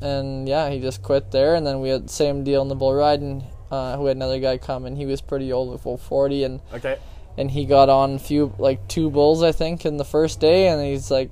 and 0.00 0.48
yeah 0.48 0.68
he 0.70 0.80
just 0.80 1.02
quit 1.02 1.30
there 1.32 1.54
and 1.54 1.66
then 1.66 1.80
we 1.80 1.88
had 1.88 2.04
the 2.04 2.12
same 2.12 2.44
deal 2.44 2.62
in 2.62 2.68
the 2.68 2.74
bull 2.74 2.94
riding 2.94 3.44
uh, 3.70 3.96
we 3.98 4.08
had 4.08 4.16
another 4.16 4.38
guy 4.38 4.56
come 4.58 4.84
and 4.84 4.96
he 4.96 5.06
was 5.06 5.20
pretty 5.20 5.52
old 5.52 5.72
with 5.72 5.82
full 5.82 5.96
40 5.96 6.44
and 6.44 6.60
Okay. 6.72 6.98
and 7.36 7.50
he 7.50 7.64
got 7.64 7.88
on 7.88 8.14
a 8.14 8.18
few 8.18 8.54
like 8.58 8.86
two 8.88 9.10
bulls 9.10 9.42
I 9.42 9.52
think 9.52 9.84
in 9.84 9.96
the 9.96 10.04
first 10.04 10.38
day 10.38 10.68
and 10.68 10.84
he's 10.84 11.10
like 11.10 11.30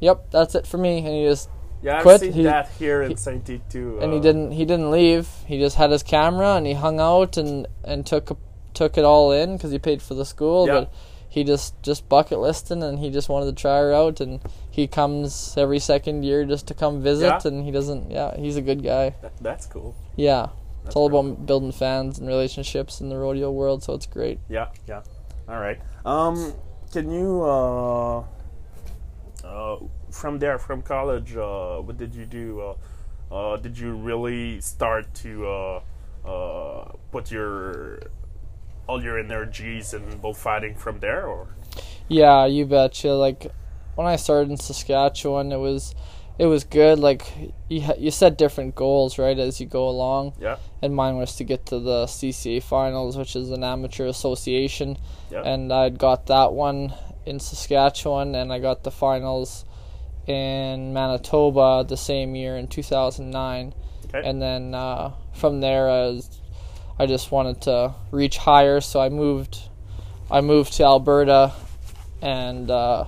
yep 0.00 0.30
that's 0.30 0.54
it 0.54 0.66
for 0.66 0.78
me 0.78 0.98
and 0.98 1.08
he 1.08 1.24
just 1.24 1.48
Yeah, 1.82 1.96
I've 1.98 2.02
Quit, 2.02 2.20
seen 2.20 2.32
he- 2.32 2.42
that 2.44 2.68
here 2.78 3.02
in 3.02 3.16
Saint 3.16 3.46
too. 3.70 3.98
and 4.02 4.12
he 4.12 4.18
uh, 4.18 4.22
didn't 4.22 4.50
he 4.52 4.64
didn't 4.64 4.90
leave 4.90 5.28
he 5.46 5.58
just 5.58 5.76
had 5.76 5.90
his 5.90 6.02
camera 6.02 6.54
and 6.56 6.66
he 6.66 6.72
hung 6.74 6.98
out 7.00 7.36
and 7.36 7.66
and 7.84 8.04
took 8.06 8.36
took 8.74 8.98
it 8.98 9.04
all 9.04 9.30
in 9.32 9.56
because 9.56 9.70
he 9.70 9.78
paid 9.78 10.02
for 10.02 10.14
the 10.14 10.24
school 10.24 10.66
Yeah. 10.66 10.72
but 10.80 10.92
he 11.28 11.44
just 11.44 11.80
just 11.82 12.08
bucket 12.08 12.38
listing 12.40 12.82
and 12.82 12.98
he 12.98 13.10
just 13.10 13.28
wanted 13.28 13.46
to 13.46 13.60
try 13.60 13.78
her 13.78 13.92
out 13.92 14.20
and 14.20 14.40
he 14.70 14.86
comes 14.86 15.54
every 15.56 15.78
second 15.78 16.24
year 16.24 16.44
just 16.44 16.66
to 16.68 16.74
come 16.74 17.00
visit 17.02 17.26
Yeah. 17.26 17.40
and 17.44 17.64
he 17.64 17.70
doesn't 17.70 18.10
yeah 18.10 18.36
he's 18.36 18.56
a 18.56 18.62
good 18.62 18.82
guy 18.82 19.14
That, 19.22 19.32
that's 19.40 19.66
cool. 19.66 19.94
yeah 20.16 20.48
That's 20.82 20.86
it's 20.86 20.96
all 20.96 21.06
about 21.06 21.46
building 21.46 21.70
fans 21.72 22.18
and 22.18 22.26
relationships 22.26 23.00
in 23.00 23.08
the 23.08 23.16
rodeo 23.18 23.50
world 23.52 23.82
so 23.84 23.94
it's 23.94 24.06
great 24.06 24.40
Yeah, 24.48 24.68
yeah. 24.88 25.02
All 25.48 25.60
right. 25.60 25.78
Um, 26.04 26.52
can 26.92 27.10
you 27.10 27.42
uh, 27.42 28.18
uh, 29.44 29.76
from 30.10 30.38
there, 30.38 30.58
from 30.58 30.82
college, 30.82 31.36
uh, 31.36 31.78
what 31.78 31.96
did 31.96 32.14
you 32.14 32.26
do? 32.26 32.60
Uh, 32.60 32.74
uh, 33.30 33.56
did 33.56 33.78
you 33.78 33.94
really 33.94 34.60
start 34.60 35.12
to 35.14 35.46
uh, 35.46 35.80
uh, 36.24 36.92
put 37.12 37.30
your 37.30 38.00
all 38.86 39.02
your 39.02 39.18
energies 39.18 39.92
in 39.92 40.18
bullfighting 40.18 40.74
from 40.74 41.00
there, 41.00 41.26
or 41.26 41.48
Yeah, 42.08 42.46
you 42.46 42.64
betcha. 42.64 43.10
Like 43.10 43.46
when 43.94 44.06
I 44.06 44.16
started 44.16 44.50
in 44.50 44.56
Saskatchewan, 44.56 45.52
it 45.52 45.58
was 45.58 45.94
it 46.38 46.46
was 46.46 46.64
good. 46.64 46.98
Like 46.98 47.26
you 47.68 47.82
ha- 47.82 47.98
you 47.98 48.10
set 48.10 48.38
different 48.38 48.74
goals 48.74 49.18
right 49.18 49.38
as 49.38 49.60
you 49.60 49.66
go 49.66 49.88
along, 49.88 50.32
yeah, 50.40 50.56
and 50.80 50.94
mine 50.94 51.16
was 51.16 51.36
to 51.36 51.44
get 51.44 51.66
to 51.66 51.78
the 51.78 52.06
CCA 52.06 52.62
finals, 52.62 53.16
which 53.16 53.36
is 53.36 53.50
an 53.50 53.62
amateur 53.62 54.06
association, 54.06 54.96
yeah, 55.30 55.42
and 55.42 55.72
I'd 55.72 55.98
got 55.98 56.26
that 56.26 56.52
one 56.54 56.94
in 57.26 57.40
Saskatchewan, 57.40 58.34
and 58.34 58.52
I 58.52 58.58
got 58.58 58.84
the 58.84 58.90
finals 58.90 59.66
in 60.28 60.92
Manitoba 60.92 61.84
the 61.88 61.96
same 61.96 62.34
year 62.34 62.56
in 62.56 62.68
2009 62.68 63.74
okay, 64.06 64.28
and 64.28 64.40
then 64.40 64.74
uh, 64.74 65.12
from 65.32 65.60
there 65.60 65.88
I, 65.88 66.00
was, 66.02 66.40
I 66.98 67.06
just 67.06 67.32
wanted 67.32 67.62
to 67.62 67.94
reach 68.10 68.36
higher 68.36 68.80
so 68.80 69.00
i 69.00 69.08
moved 69.08 69.58
i 70.30 70.40
moved 70.40 70.74
to 70.74 70.84
alberta. 70.84 71.54
And 72.20 72.70
uh, 72.70 73.06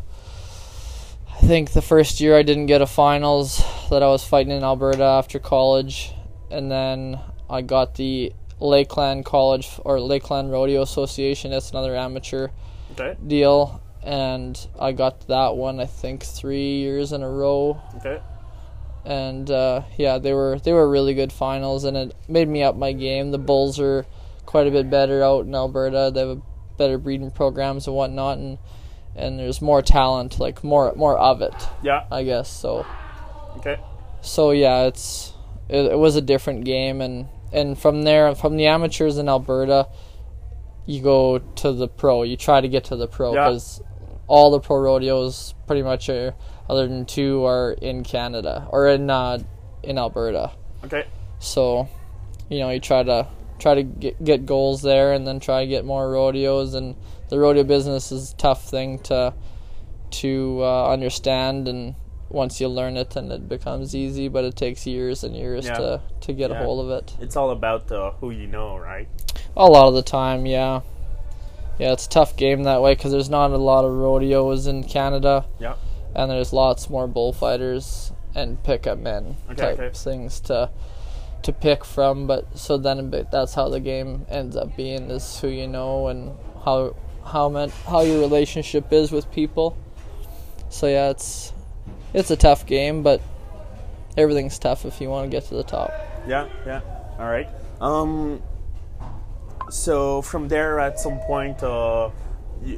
i 1.34 1.40
think 1.40 1.72
the 1.72 1.82
first 1.82 2.20
year 2.20 2.36
i 2.36 2.42
didn't 2.42 2.66
get 2.66 2.80
a 2.80 2.86
finals 2.86 3.62
that 3.90 4.02
i 4.02 4.06
was 4.06 4.24
fighting 4.24 4.52
in 4.52 4.64
alberta 4.64 5.04
after 5.04 5.38
college. 5.38 6.12
And 6.50 6.70
then 6.70 7.20
i 7.50 7.60
got 7.60 7.96
the 7.96 8.32
lakeland 8.60 9.24
college 9.24 9.68
or 9.84 10.00
lakeland 10.00 10.50
rodeo 10.50 10.82
association. 10.82 11.50
That's 11.50 11.70
another 11.70 11.94
amateur 11.94 12.48
okay, 12.92 13.16
deal 13.26 13.82
and 14.02 14.68
i 14.78 14.92
got 14.92 15.26
that 15.28 15.56
one 15.56 15.78
i 15.80 15.86
think 15.86 16.22
three 16.22 16.78
years 16.78 17.12
in 17.12 17.22
a 17.22 17.28
row 17.28 17.80
okay, 17.96 18.20
and 19.04 19.50
uh, 19.50 19.82
yeah, 19.96 20.18
they 20.18 20.34
were 20.34 20.58
they 20.58 20.72
were 20.72 20.88
really 20.88 21.14
good 21.14 21.32
finals, 21.32 21.84
and 21.84 21.96
it 21.96 22.14
made 22.28 22.48
me 22.48 22.62
up 22.62 22.76
my 22.76 22.92
game. 22.92 23.30
The 23.30 23.38
Bulls 23.38 23.80
are 23.80 24.04
quite 24.44 24.66
a 24.66 24.70
bit 24.70 24.90
better 24.90 25.22
out 25.22 25.46
in 25.46 25.54
Alberta. 25.54 26.10
They 26.12 26.20
have 26.20 26.28
a 26.28 26.42
better 26.76 26.98
breeding 26.98 27.30
programs 27.30 27.86
and 27.86 27.96
whatnot, 27.96 28.36
and 28.38 28.58
and 29.16 29.38
there's 29.38 29.62
more 29.62 29.80
talent, 29.80 30.38
like 30.38 30.62
more 30.62 30.92
more 30.96 31.18
of 31.18 31.40
it, 31.40 31.54
yeah, 31.82 32.04
I 32.10 32.24
guess. 32.24 32.50
So 32.50 32.84
okay, 33.56 33.80
so 34.20 34.50
yeah, 34.50 34.84
it's 34.84 35.32
it, 35.68 35.92
it 35.92 35.98
was 35.98 36.16
a 36.16 36.22
different 36.22 36.64
game, 36.64 37.00
and 37.00 37.26
and 37.52 37.78
from 37.78 38.02
there, 38.02 38.34
from 38.34 38.58
the 38.58 38.66
amateurs 38.66 39.16
in 39.16 39.30
Alberta, 39.30 39.88
you 40.84 41.02
go 41.02 41.38
to 41.38 41.72
the 41.72 41.88
pro. 41.88 42.22
You 42.22 42.36
try 42.36 42.60
to 42.60 42.68
get 42.68 42.84
to 42.84 42.96
the 42.96 43.06
pro 43.08 43.34
Yeah. 43.34 43.48
because 43.48 43.80
all 44.30 44.50
the 44.52 44.60
pro 44.60 44.78
rodeos 44.78 45.54
pretty 45.66 45.82
much 45.82 46.08
are, 46.08 46.34
other 46.68 46.86
than 46.86 47.04
two, 47.04 47.44
are 47.44 47.72
in 47.72 48.04
Canada 48.04 48.66
or 48.70 48.88
in 48.88 49.10
uh, 49.10 49.38
in 49.82 49.98
Alberta. 49.98 50.52
okay, 50.84 51.04
So, 51.40 51.88
you 52.48 52.60
know, 52.60 52.70
you 52.70 52.78
try 52.80 53.02
to 53.02 53.26
try 53.58 53.74
to 53.74 53.82
get 53.82 54.22
get 54.22 54.46
goals 54.46 54.82
there, 54.82 55.12
and 55.12 55.26
then 55.26 55.40
try 55.40 55.60
to 55.64 55.66
get 55.66 55.84
more 55.84 56.08
rodeos. 56.10 56.74
And 56.74 56.94
the 57.28 57.38
rodeo 57.38 57.64
business 57.64 58.12
is 58.12 58.32
a 58.32 58.36
tough 58.36 58.62
thing 58.70 58.98
to 59.10 59.34
to 60.22 60.60
uh, 60.62 60.92
understand, 60.92 61.66
and 61.68 61.94
once 62.28 62.60
you 62.60 62.68
learn 62.68 62.96
it, 62.96 63.10
then 63.10 63.30
it 63.32 63.48
becomes 63.48 63.94
easy. 63.94 64.28
But 64.28 64.44
it 64.44 64.54
takes 64.56 64.86
years 64.86 65.24
and 65.24 65.34
years 65.36 65.66
Yeah. 65.66 65.74
to 65.78 66.00
to 66.20 66.32
get 66.32 66.50
Yeah. 66.50 66.60
a 66.60 66.64
hold 66.64 66.84
of 66.86 66.90
it. 66.98 67.16
It's 67.20 67.36
all 67.36 67.50
about 67.50 67.90
uh, 67.90 68.12
who 68.20 68.30
you 68.30 68.46
know, 68.46 68.76
right? 68.78 69.08
A 69.56 69.66
lot 69.66 69.88
of 69.88 69.94
the 69.94 70.02
time, 70.02 70.46
yeah. 70.46 70.80
Yeah, 71.80 71.92
it's 71.92 72.04
a 72.04 72.10
tough 72.10 72.36
game 72.36 72.64
that 72.64 72.82
way 72.82 72.94
because 72.94 73.10
there's 73.10 73.30
not 73.30 73.52
a 73.52 73.56
lot 73.56 73.86
of 73.86 73.92
rodeos 73.92 74.66
in 74.66 74.84
Canada. 74.84 75.46
Yeah. 75.58 75.76
And 76.14 76.30
there's 76.30 76.52
lots 76.52 76.90
more 76.90 77.08
bullfighters 77.08 78.12
and 78.34 78.62
pickup 78.62 78.98
men 78.98 79.36
Okay, 79.50 79.62
type 79.62 79.80
okay. 79.80 79.96
things 79.96 80.40
to 80.40 80.70
to 81.42 81.52
pick 81.52 81.84
from. 81.84 82.26
But 82.26 82.58
so 82.58 82.76
then 82.76 83.10
that's 83.32 83.54
how 83.54 83.70
the 83.70 83.80
game 83.80 84.26
ends 84.28 84.56
up 84.56 84.76
being 84.76 85.10
is 85.10 85.40
who 85.40 85.48
you 85.48 85.66
know 85.66 86.08
and 86.08 86.36
how 86.64 86.94
how 87.24 87.48
men, 87.48 87.70
how 87.86 88.02
your 88.02 88.20
relationship 88.20 88.92
is 88.92 89.10
with 89.10 89.30
people. 89.32 89.74
So 90.68 90.86
yeah, 90.86 91.08
it's 91.08 91.54
it's 92.12 92.30
a 92.30 92.36
tough 92.36 92.66
game, 92.66 93.02
but 93.02 93.22
everything's 94.18 94.58
tough 94.58 94.84
if 94.84 95.00
you 95.00 95.08
want 95.08 95.30
to 95.30 95.34
get 95.34 95.48
to 95.48 95.54
the 95.54 95.64
top. 95.64 95.92
Yeah, 96.26 96.48
yeah. 96.66 96.82
All 97.18 97.26
right. 97.26 97.48
Um. 97.80 98.42
So 99.70 100.22
from 100.22 100.48
there, 100.48 100.78
at 100.80 100.98
some 101.00 101.18
point, 101.20 101.62
uh, 101.62 102.10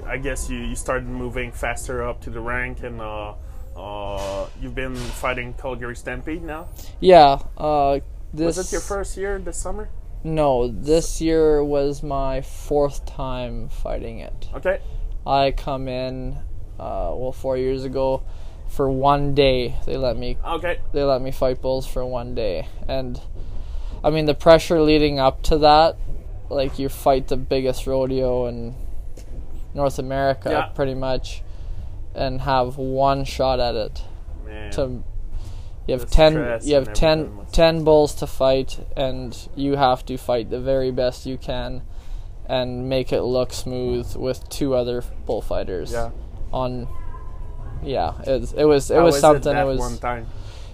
I 0.06 0.18
guess 0.18 0.49
you, 0.49 0.58
you 0.58 0.76
started 0.76 1.08
moving 1.08 1.52
faster 1.52 2.02
up 2.02 2.20
to 2.22 2.30
the 2.30 2.40
rank, 2.40 2.82
and 2.82 3.00
uh, 3.00 3.34
uh, 3.76 4.46
you've 4.61 4.75
been 4.75 4.94
fighting 4.94 5.54
Calgary 5.54 5.96
Stampede 5.96 6.42
now. 6.42 6.68
Yeah. 7.00 7.38
Uh, 7.56 8.00
this 8.32 8.56
Was 8.56 8.68
it 8.68 8.72
your 8.72 8.80
first 8.80 9.16
year 9.16 9.38
this 9.38 9.56
summer? 9.58 9.88
No, 10.25 10.68
this 10.68 11.20
year 11.20 11.64
was 11.64 12.02
my 12.02 12.40
fourth 12.42 13.04
time 13.04 13.68
fighting 13.68 14.20
it. 14.20 14.49
Okay. 14.54 14.80
I 15.26 15.50
come 15.50 15.88
in, 15.88 16.37
uh, 16.78 17.12
well, 17.14 17.32
four 17.32 17.56
years 17.56 17.84
ago, 17.84 18.22
for 18.68 18.88
one 18.90 19.34
day. 19.34 19.76
They 19.84 19.96
let 19.96 20.16
me 20.16 20.38
Okay. 20.44 20.78
they 20.92 21.02
let 21.02 21.20
me 21.20 21.30
fight 21.30 21.61
bulls 21.61 21.87
for 21.87 22.06
one 22.06 22.34
day, 22.34 22.68
and 22.88 23.20
I 24.02 24.11
mean 24.11 24.26
the 24.26 24.34
pressure 24.34 24.80
leading 24.80 25.18
up 25.18 25.42
to 25.44 25.58
that, 25.58 25.96
like 26.52 26.78
you 26.78 26.88
fight 26.88 27.28
the 27.28 27.37
biggest 27.37 27.87
rodeo 27.87 28.47
in 28.47 28.75
North 29.75 29.99
America, 29.99 30.50
Yeah. 30.50 30.64
pretty 30.75 30.94
much, 30.94 31.42
and 32.14 32.40
have 32.42 32.76
one 32.78 33.25
shot 33.25 33.59
at 33.61 33.75
it. 33.75 34.02
Man. 34.47 34.71
To 34.73 35.02
you 35.87 35.92
have 35.94 36.00
The 36.02 36.06
ten, 36.06 36.32
you 36.62 36.75
have 36.75 36.87
and 36.88 36.97
10, 36.97 37.18
everything 37.18 37.37
must- 37.37 37.54
10 37.54 37.85
bulls 37.85 38.14
to 38.16 38.26
fight, 38.26 38.78
and 38.97 39.37
you 39.56 39.76
have 39.76 40.04
to 40.06 40.16
fight 40.16 40.50
the 40.50 40.61
very 40.61 40.90
best 40.92 41.26
you 41.26 41.37
can, 41.38 41.82
and 42.47 42.88
make 42.88 43.12
it 43.12 43.23
look 43.23 43.52
smooth 43.52 44.14
with 44.16 44.49
two 44.49 44.75
other 44.75 45.02
bullfighters 45.26 45.92
yeah. 45.92 46.11
on. 46.52 46.87
Yeah, 47.82 48.12
it, 48.26 48.40
was- 48.40 48.52
it 48.52 48.64
was 48.64 48.90
it 48.90 48.97
How 48.97 49.04
was 49.04 49.18
something. 49.21 49.52
that 49.54 49.62
it 49.62 49.66
was 49.66 49.78
one 49.78 49.99
time. 49.99 50.26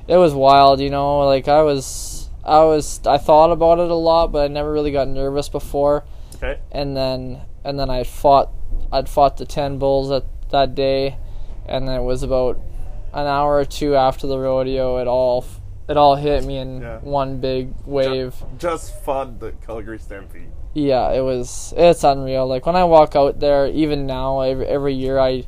it 0.08 0.16
was 0.16 0.35
wild, 0.35 0.80
you 0.80 0.90
know. 0.90 1.20
Like 1.20 1.47
I 1.49 1.62
was, 1.62 2.17
I 2.49 2.64
was, 2.64 3.00
I 3.07 3.19
thought 3.19 3.50
about 3.52 3.78
it 3.78 3.90
a 3.90 3.95
lot, 3.95 4.33
but 4.33 4.45
I 4.45 4.49
never 4.49 4.73
really 4.73 4.90
got 4.93 5.07
nervous 5.09 5.49
before. 5.49 6.05
Okay. 6.37 6.59
And 6.73 6.97
then, 6.97 7.43
and 7.64 7.78
then 7.78 7.90
I 7.90 8.05
fought, 8.05 8.50
I'd 8.93 9.09
fought 9.09 9.37
the 9.37 9.45
ten 9.47 9.78
bulls 9.78 10.09
that 10.09 10.25
that 10.50 10.75
day, 10.75 11.19
and 11.67 11.87
then 11.87 12.00
it 12.00 12.05
was 12.05 12.23
about 12.23 12.59
an 13.12 13.26
hour 13.26 13.57
or 13.59 13.64
two 13.64 13.95
after 13.97 14.26
the 14.26 14.38
rodeo. 14.38 14.97
It 14.99 15.07
all, 15.07 15.45
it 15.88 15.97
all 15.97 16.17
hit 16.17 16.45
me 16.45 16.57
in 16.59 16.81
Yeah. 16.81 16.99
one 17.00 17.38
big 17.38 17.75
wave. 17.85 18.35
Just 18.59 19.02
fought 19.05 19.40
the 19.40 19.52
Calgary 19.67 19.99
Stampede. 19.99 20.49
Yeah, 20.75 21.12
it 21.12 21.21
was, 21.23 21.75
it's 21.76 22.05
unreal. 22.05 22.47
Like 22.47 22.64
when 22.67 22.76
I 22.76 22.85
walk 22.85 23.14
out 23.17 23.40
there, 23.40 23.67
even 23.67 24.07
now, 24.07 24.40
every 24.40 24.67
every 24.67 24.95
year, 24.95 25.19
I 25.19 25.45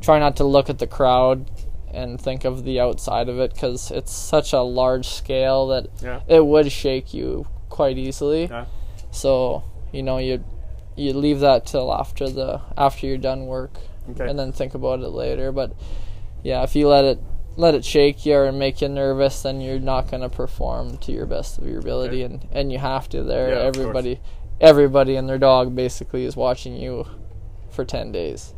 try 0.00 0.18
not 0.18 0.36
to 0.36 0.44
look 0.44 0.68
at 0.70 0.78
the 0.78 0.86
crowd 0.86 1.50
and 1.94 2.20
think 2.20 2.44
of 2.44 2.64
the 2.64 2.80
outside 2.80 3.28
of 3.28 3.38
it 3.38 3.54
because 3.54 3.90
it's 3.90 4.12
such 4.12 4.52
a 4.52 4.60
large 4.60 5.06
scale 5.08 5.66
that 5.68 5.86
Yeah. 6.02 6.20
it 6.28 6.44
would 6.44 6.70
shake 6.72 7.14
you 7.14 7.46
quite 7.70 7.96
easily. 7.98 8.46
Yeah. 8.46 8.66
So 9.10 9.62
you 9.92 10.02
know 10.02 10.18
you 10.18 10.44
you 10.96 11.12
leave 11.12 11.40
that 11.40 11.66
till 11.66 11.92
after 11.92 12.28
the 12.28 12.60
after 12.76 13.06
you're 13.06 13.18
done 13.18 13.46
work, 13.46 13.78
Okay. 14.10 14.28
and 14.28 14.38
then 14.38 14.52
think 14.52 14.74
about 14.74 15.00
it 15.00 15.08
later. 15.08 15.50
But 15.52 15.72
yeah, 16.42 16.62
if 16.62 16.76
you 16.76 16.88
let 16.88 17.04
it 17.04 17.18
let 17.56 17.74
it 17.74 17.84
shake 17.84 18.26
you 18.26 18.36
or 18.36 18.50
make 18.52 18.80
you 18.80 18.88
nervous, 18.88 19.42
then 19.42 19.60
you're 19.60 19.78
not 19.78 20.10
gonna 20.10 20.28
perform 20.28 20.96
to 20.98 21.12
your 21.12 21.26
best 21.26 21.58
of 21.58 21.66
your 21.68 21.78
ability, 21.78 22.24
Okay. 22.24 22.34
and 22.34 22.46
and 22.52 22.72
you 22.72 22.78
have 22.78 23.08
to. 23.10 23.22
There, 23.22 23.50
Yeah, 23.50 23.60
everybody, 23.62 24.20
everybody 24.60 25.16
and 25.16 25.28
their 25.28 25.38
dog 25.38 25.74
basically 25.74 26.24
is 26.24 26.36
watching 26.36 26.76
you 26.76 27.06
for 27.70 27.84
ten 27.84 28.10
days. 28.12 28.54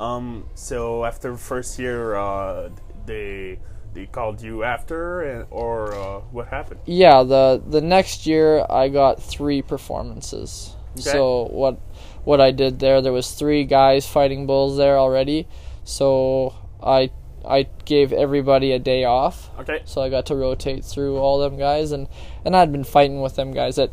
Um. 0.00 0.46
So 0.54 1.04
after 1.04 1.36
first 1.36 1.78
year, 1.78 2.14
uh, 2.16 2.70
they 3.06 3.58
they 3.92 4.06
called 4.06 4.40
you 4.40 4.64
after, 4.64 5.46
or 5.50 5.94
uh, 5.94 6.20
what 6.32 6.48
happened? 6.48 6.80
Yeah, 6.86 7.22
the 7.22 7.62
the 7.64 7.80
next 7.80 8.26
year 8.26 8.64
I 8.68 8.88
got 8.88 9.22
three 9.22 9.62
performances. 9.62 10.74
Okay. 10.92 11.02
So 11.02 11.44
what 11.50 11.78
what 12.24 12.40
I 12.40 12.50
did 12.50 12.78
there, 12.80 13.00
there 13.02 13.12
was 13.12 13.30
three 13.32 13.64
guys 13.64 14.06
fighting 14.06 14.46
bulls 14.46 14.76
there 14.76 14.98
already. 14.98 15.46
So 15.84 16.54
I 16.82 17.10
I 17.44 17.66
gave 17.84 18.12
everybody 18.12 18.72
a 18.72 18.78
day 18.78 19.04
off. 19.04 19.50
Okay. 19.60 19.82
So 19.84 20.02
I 20.02 20.08
got 20.08 20.26
to 20.26 20.34
rotate 20.36 20.84
through 20.84 21.18
all 21.18 21.38
them 21.38 21.58
guys, 21.58 21.92
and 21.92 22.08
and 22.44 22.56
I'd 22.56 22.72
been 22.72 22.84
fighting 22.84 23.20
with 23.20 23.36
them 23.36 23.52
guys 23.52 23.78
at 23.78 23.90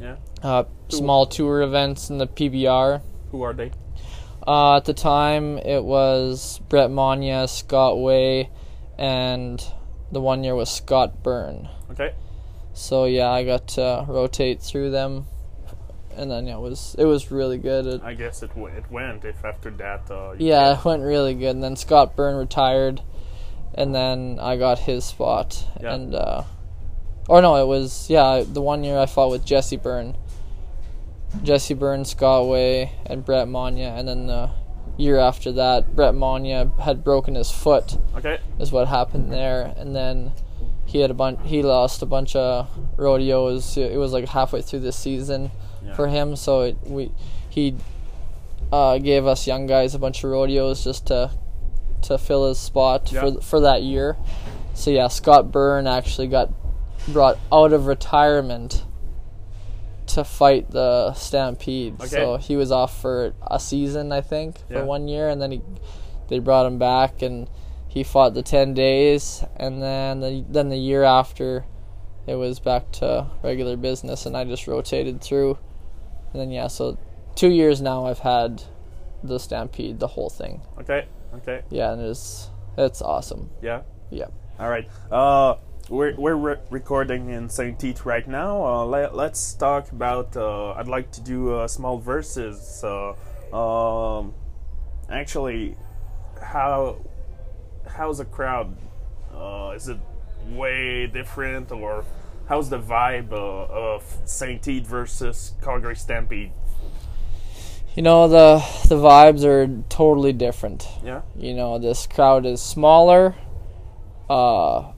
Yeah. 0.00 0.16
uh, 0.42 0.64
small 0.88 1.26
tour 1.26 1.60
events 1.62 2.08
in 2.10 2.18
the 2.18 2.26
PBR. 2.26 3.02
Who 3.32 3.42
are 3.42 3.52
they? 3.52 3.70
Uh, 4.46 4.76
at 4.76 4.84
the 4.84 4.94
time, 4.94 5.58
it 5.58 5.84
was 5.84 6.60
Brett 6.68 6.90
Mania, 6.90 7.46
Scott 7.46 7.98
Way, 7.98 8.50
and 8.98 9.62
the 10.10 10.20
one 10.20 10.44
year 10.44 10.54
was 10.54 10.70
Scott 10.70 11.22
Byrne. 11.22 11.68
Okay. 11.90 12.14
So 12.72 13.04
yeah, 13.04 13.30
I 13.30 13.44
got 13.44 13.68
to 13.68 14.04
rotate 14.08 14.62
through 14.62 14.90
them, 14.90 15.26
and 16.16 16.30
then 16.30 16.46
yeah, 16.46 16.56
it 16.56 16.60
was 16.60 16.96
it 16.98 17.04
was 17.04 17.30
really 17.30 17.58
good. 17.58 17.86
It, 17.86 18.02
I 18.02 18.14
guess 18.14 18.42
it 18.42 18.48
w- 18.50 18.74
it 18.74 18.90
went. 18.90 19.24
If 19.24 19.44
after 19.44 19.70
that, 19.72 20.10
uh, 20.10 20.34
yeah, 20.38 20.78
it 20.78 20.84
went 20.84 21.02
really 21.02 21.34
good. 21.34 21.50
And 21.50 21.62
then 21.62 21.76
Scott 21.76 22.16
Byrne 22.16 22.36
retired, 22.36 23.02
and 23.74 23.94
then 23.94 24.38
I 24.40 24.56
got 24.56 24.78
his 24.78 25.04
spot. 25.04 25.64
Yeah. 25.80 25.94
And 25.94 26.14
uh, 26.14 26.44
or 27.28 27.42
no, 27.42 27.56
it 27.56 27.66
was 27.66 28.08
yeah 28.08 28.44
the 28.46 28.62
one 28.62 28.84
year 28.84 28.98
I 28.98 29.06
fought 29.06 29.30
with 29.30 29.44
Jesse 29.44 29.76
Byrne, 29.76 30.16
Jesse 31.42 31.74
Byrne, 31.74 32.04
Scott 32.04 32.46
Way, 32.48 32.92
and 33.06 33.24
Brett 33.24 33.48
Mania, 33.48 33.94
and 33.94 34.06
then 34.08 34.26
the 34.26 34.50
year 34.96 35.18
after 35.18 35.52
that, 35.52 35.94
Brett 35.94 36.14
Mania 36.14 36.70
had 36.82 37.02
broken 37.04 37.34
his 37.34 37.50
foot. 37.50 37.96
Okay. 38.16 38.38
is 38.58 38.72
what 38.72 38.88
happened 38.88 39.32
there, 39.32 39.72
and 39.76 39.94
then 39.94 40.32
he 40.84 40.98
had 41.00 41.10
a 41.10 41.14
bunch. 41.14 41.38
He 41.44 41.62
lost 41.62 42.02
a 42.02 42.06
bunch 42.06 42.34
of 42.36 42.68
rodeos. 42.96 43.76
It 43.76 43.96
was 43.96 44.12
like 44.12 44.28
halfway 44.28 44.60
through 44.62 44.80
the 44.80 44.92
season 44.92 45.50
Yeah. 45.84 45.94
for 45.94 46.08
him, 46.08 46.36
so 46.36 46.62
it, 46.62 46.76
we 46.84 47.12
he 47.48 47.76
uh, 48.72 48.98
gave 48.98 49.26
us 49.26 49.46
young 49.46 49.66
guys 49.66 49.94
a 49.94 49.98
bunch 49.98 50.22
of 50.24 50.30
rodeos 50.30 50.84
just 50.84 51.06
to 51.06 51.30
to 52.02 52.18
fill 52.18 52.48
his 52.48 52.58
spot 52.58 53.10
Yeah. 53.12 53.20
for 53.20 53.40
for 53.40 53.60
that 53.60 53.82
year. 53.82 54.16
So 54.74 54.90
yeah, 54.90 55.08
Scott 55.08 55.52
Byrne 55.52 55.86
actually 55.86 56.26
got 56.26 56.50
brought 57.08 57.38
out 57.52 57.72
of 57.72 57.86
retirement 57.86 58.84
to 60.14 60.24
fight 60.24 60.70
the 60.70 61.12
Stampede. 61.14 61.94
Okay. 62.00 62.06
So 62.08 62.36
he 62.36 62.56
was 62.56 62.70
off 62.72 63.00
for 63.00 63.32
a 63.42 63.58
season, 63.60 64.12
I 64.12 64.20
think, 64.20 64.58
for 64.68 64.74
Yeah. 64.74 64.82
one 64.84 65.08
year, 65.08 65.28
and 65.28 65.40
then 65.40 65.52
he 65.52 65.62
they 66.28 66.38
brought 66.38 66.64
him 66.66 66.78
back 66.78 67.22
and 67.22 67.48
he 67.88 68.04
fought 68.04 68.34
the 68.34 68.42
10 68.42 68.72
days 68.72 69.42
and 69.56 69.82
then 69.82 70.20
the, 70.20 70.44
then 70.48 70.68
the 70.68 70.76
year 70.76 71.02
after 71.02 71.64
it 72.28 72.36
was 72.36 72.60
back 72.60 72.92
to 72.92 73.26
regular 73.42 73.76
business 73.76 74.26
and 74.26 74.36
I 74.36 74.44
just 74.44 74.68
rotated 74.68 75.20
through 75.20 75.58
and 76.32 76.40
then 76.40 76.52
yeah 76.52 76.68
so 76.68 76.96
2 77.34 77.48
years 77.48 77.82
now 77.82 78.06
I've 78.06 78.20
had 78.20 78.62
the 79.24 79.38
stampede 79.40 79.98
the 79.98 80.06
whole 80.06 80.30
thing 80.30 80.62
Okay. 80.80 81.08
Okay. 81.34 81.62
yeah 81.68 81.92
and 81.94 82.00
it's 82.00 82.48
it's 82.78 83.02
awesome 83.02 83.50
Yeah. 83.60 83.82
yeah 84.10 84.26
All 84.60 84.70
right. 84.70 84.88
Uh, 85.10 85.56
we're 85.90 86.14
we're 86.16 86.34
re- 86.36 86.56
recording 86.70 87.28
in 87.30 87.48
Saint 87.48 87.78
Tite 87.80 88.06
right 88.06 88.26
now. 88.26 88.64
Uh, 88.64 88.84
let, 88.86 89.14
let's 89.14 89.52
talk 89.54 89.90
about. 89.92 90.36
Uh, 90.36 90.72
I'd 90.72 90.88
like 90.88 91.10
to 91.12 91.20
do 91.20 91.52
uh, 91.54 91.68
small 91.68 91.98
verses. 91.98 92.82
Uh, 92.82 93.14
um, 93.54 94.32
actually, 95.10 95.76
how 96.40 97.04
how's 97.86 98.18
the 98.18 98.24
crowd? 98.24 98.76
Uh, 99.34 99.72
is 99.74 99.88
it 99.88 99.98
way 100.50 101.06
different, 101.08 101.72
or 101.72 102.04
how's 102.48 102.70
the 102.70 102.78
vibe 102.78 103.32
uh, 103.32 103.36
of 103.66 104.04
Saint 104.24 104.62
Tite 104.62 104.86
versus 104.86 105.54
Calgary 105.62 105.96
Stampede? 105.96 106.52
you 107.96 108.04
know 108.04 108.28
the 108.28 108.58
the 108.88 108.94
vibes 108.94 109.42
are 109.42 109.66
totally 109.88 110.32
different 110.32 110.86
Yeah. 111.04 111.22
you 111.36 111.54
know 111.54 111.76
this 111.80 112.06
crowd 112.06 112.46
is 112.46 112.62
smaller 112.62 113.34
uh 114.28 114.92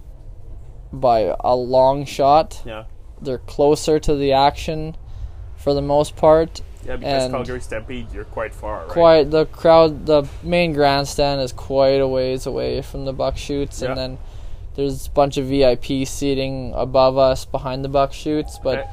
by 0.92 1.34
a 1.40 1.54
long 1.56 2.04
shot 2.04 2.62
Yeah. 2.64 2.84
they're 3.20 3.38
closer 3.38 3.98
to 4.00 4.14
the 4.14 4.32
action 4.32 4.96
for 5.56 5.74
the 5.74 5.82
most 5.82 6.16
part. 6.16 6.60
Yeah, 6.84 6.96
because 6.96 7.24
And- 7.24 7.32
Calgary 7.34 7.60
Stampede, 7.60 8.06
you're 8.12 8.24
quite 8.24 8.52
far, 8.52 8.80
right? 8.80 8.88
Quite 8.88 9.30
the 9.30 9.46
crowd, 9.46 10.06
the 10.06 10.24
main 10.42 10.72
grandstand 10.72 11.40
is 11.40 11.52
quite 11.52 12.00
a 12.00 12.08
ways 12.08 12.44
away 12.46 12.82
from 12.82 13.04
the 13.04 13.12
buck 13.12 13.36
chutes, 13.36 13.80
Yeah. 13.80 13.90
and 13.90 13.98
then 13.98 14.18
there's 14.74 15.06
a 15.06 15.10
bunch 15.10 15.36
of 15.36 15.44
VIP 15.46 16.04
seating 16.04 16.72
above 16.74 17.16
us 17.16 17.44
behind 17.44 17.84
the 17.84 17.88
buck 17.88 18.12
chutes. 18.12 18.58
But 18.58 18.78
Okay. 18.80 18.88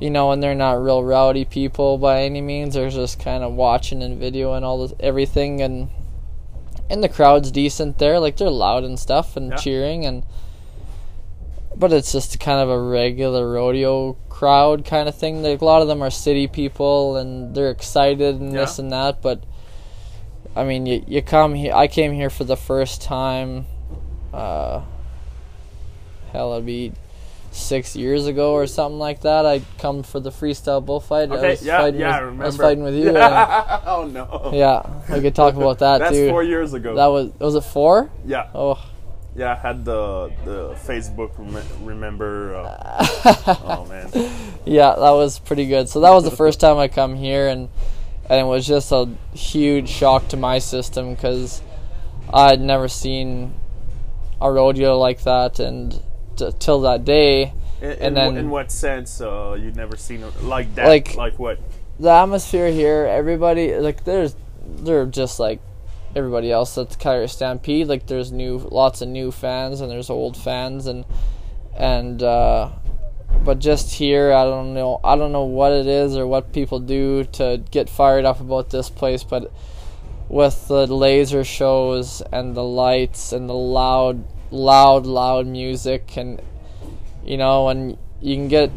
you 0.00 0.08
know, 0.10 0.32
and 0.32 0.42
they're 0.42 0.54
not 0.54 0.82
real 0.82 1.04
rowdy 1.04 1.44
people 1.44 1.98
by 1.98 2.22
any 2.22 2.40
means. 2.40 2.74
They're 2.74 2.88
just 2.88 3.18
kind 3.20 3.44
of 3.44 3.52
watching 3.52 4.02
and 4.02 4.20
videoing 4.20 4.62
all 4.62 4.78
this 4.78 4.94
everything, 4.98 5.60
and 5.60 5.90
and 6.90 7.02
the 7.04 7.08
crowd's 7.08 7.50
decent 7.50 7.98
there. 7.98 8.18
Like 8.18 8.36
they're 8.38 8.50
loud 8.50 8.84
and 8.84 8.98
stuff 8.98 9.36
and 9.36 9.50
Yeah. 9.50 9.56
cheering 9.56 10.06
and. 10.06 10.22
But 11.82 11.92
it's 11.92 12.12
just 12.12 12.38
kind 12.38 12.60
of 12.60 12.68
a 12.70 12.80
regular 12.80 13.50
rodeo 13.50 14.12
crowd 14.28 14.84
kind 14.84 15.08
of 15.08 15.16
thing. 15.16 15.42
Like 15.42 15.60
a 15.60 15.64
lot 15.64 15.82
of 15.82 15.88
them 15.88 16.00
are 16.00 16.10
city 16.12 16.46
people 16.46 17.16
and 17.16 17.56
they're 17.56 17.70
excited 17.72 18.40
and 18.40 18.52
this 18.52 18.78
and 18.78 18.92
that. 18.92 19.20
But 19.20 19.42
I 20.54 20.62
mean, 20.62 20.86
you 20.86 21.02
you 21.08 21.22
come 21.22 21.54
here. 21.54 21.74
I 21.74 21.88
came 21.88 22.12
here 22.12 22.30
for 22.30 22.44
the 22.44 22.56
first 22.56 23.02
time. 23.02 23.66
Uh, 24.32 24.82
hell, 26.32 26.52
it'd 26.52 26.66
be 26.66 26.92
six 27.50 27.96
years 27.96 28.26
ago 28.28 28.52
or 28.52 28.68
something 28.68 29.00
like 29.00 29.22
that. 29.22 29.44
I 29.44 29.62
come 29.78 30.04
for 30.04 30.20
the 30.20 30.30
freestyle 30.30 30.86
bullfight. 30.86 31.32
I 31.32 31.36
Okay, 31.36 31.50
was 31.50 31.64
yeah, 31.64 31.78
fighting 31.78 32.00
yeah, 32.00 32.10
I 32.10 32.20
with, 32.20 32.22
remember. 32.26 32.42
I 32.44 32.46
was 32.46 32.56
fighting 32.58 32.84
with 32.84 32.94
you. 32.94 33.08
and- 33.16 33.82
oh 33.86 34.08
no. 34.08 34.52
yeah, 34.54 34.82
we 35.12 35.20
could 35.20 35.34
talk 35.34 35.56
about 35.56 35.80
that 35.80 35.98
That's 35.98 36.12
too. 36.14 36.30
four 36.30 36.44
years 36.44 36.74
ago. 36.74 36.94
That 36.94 37.06
was 37.08 37.32
was 37.40 37.56
it 37.56 37.64
four? 37.64 38.08
yeah, 38.24 38.48
Oh, 38.54 38.78
yeah. 39.36 39.52
I 39.52 39.54
had 39.54 39.84
the 39.84 40.32
the 40.44 40.70
Facebook 40.86 41.32
rem- 41.38 41.84
remember. 41.86 42.54
Uh, 42.56 43.06
oh 43.64 43.86
man. 43.88 44.10
yeah, 44.66 44.94
that 44.96 45.10
was 45.10 45.38
pretty 45.38 45.66
good. 45.66 45.88
So 45.88 46.00
that 46.00 46.10
was 46.10 46.24
the 46.24 46.30
first 46.30 46.60
time 46.60 46.78
I 46.78 46.88
come 46.88 47.14
here, 47.16 47.48
and 47.48 47.68
and 48.28 48.40
it 48.40 48.44
was 48.44 48.66
just 48.66 48.92
a 48.92 49.08
huge 49.34 49.88
shock 49.88 50.28
to 50.28 50.36
my 50.36 50.58
system 50.58 51.14
because 51.14 51.60
I'd 52.32 52.60
never 52.60 52.88
seen 52.88 53.54
a 54.40 54.50
rodeo 54.50 54.98
like 54.98 55.22
that, 55.24 55.58
and 55.60 56.00
t- 56.36 56.50
till 56.58 56.80
that 56.82 57.04
day, 57.04 57.52
In, 57.80 57.90
And 58.00 58.16
then- 58.16 58.36
in 58.36 58.50
what 58.50 58.70
sense 58.72 59.20
uh, 59.20 59.56
you'd 59.58 59.76
never 59.76 59.96
seen 59.96 60.22
it 60.22 60.42
like 60.42 60.74
that? 60.76 60.86
Like- 60.88 61.14
like 61.16 61.38
what? 61.38 61.58
the 62.00 62.10
atmosphere 62.10 62.70
here, 62.72 63.06
everybody 63.06 63.76
like 63.76 64.02
there's 64.04 64.34
they're 64.66 65.06
just 65.06 65.38
like 65.38 65.60
everybody 66.14 66.50
else 66.50 66.76
at 66.78 66.90
the 66.90 66.96
Calgary 66.96 67.28
Stampede. 67.28 67.88
Like 67.88 68.06
there's 68.06 68.32
new 68.32 68.58
lots 68.58 69.02
of 69.02 69.08
new 69.08 69.30
fans 69.30 69.80
and 69.80 69.90
there's 69.90 70.10
old 70.10 70.36
fans 70.36 70.86
and 70.86 71.04
and 71.76 72.22
uh, 72.22 72.70
but 73.44 73.58
just 73.58 73.94
here 73.94 74.32
I 74.32 74.44
don't 74.44 74.74
know 74.74 75.00
I 75.02 75.16
don't 75.16 75.32
know 75.32 75.44
what 75.44 75.72
it 75.72 75.86
is 75.86 76.16
or 76.16 76.26
what 76.26 76.52
people 76.52 76.80
do 76.80 77.24
to 77.24 77.62
get 77.70 77.88
fired 77.88 78.24
up 78.24 78.40
about 78.40 78.70
this 78.70 78.90
place, 78.90 79.24
but 79.24 79.52
with 80.28 80.68
the 80.68 80.86
laser 80.86 81.44
shows 81.44 82.22
and 82.32 82.54
the 82.54 82.64
lights 82.64 83.32
and 83.32 83.48
the 83.48 83.54
loud 83.54 84.24
loud 84.50 85.06
loud 85.06 85.46
music 85.46 86.16
and 86.16 86.40
you 87.24 87.36
know 87.36 87.68
and 87.68 87.96
you 88.20 88.36
can 88.36 88.48
get 88.48 88.70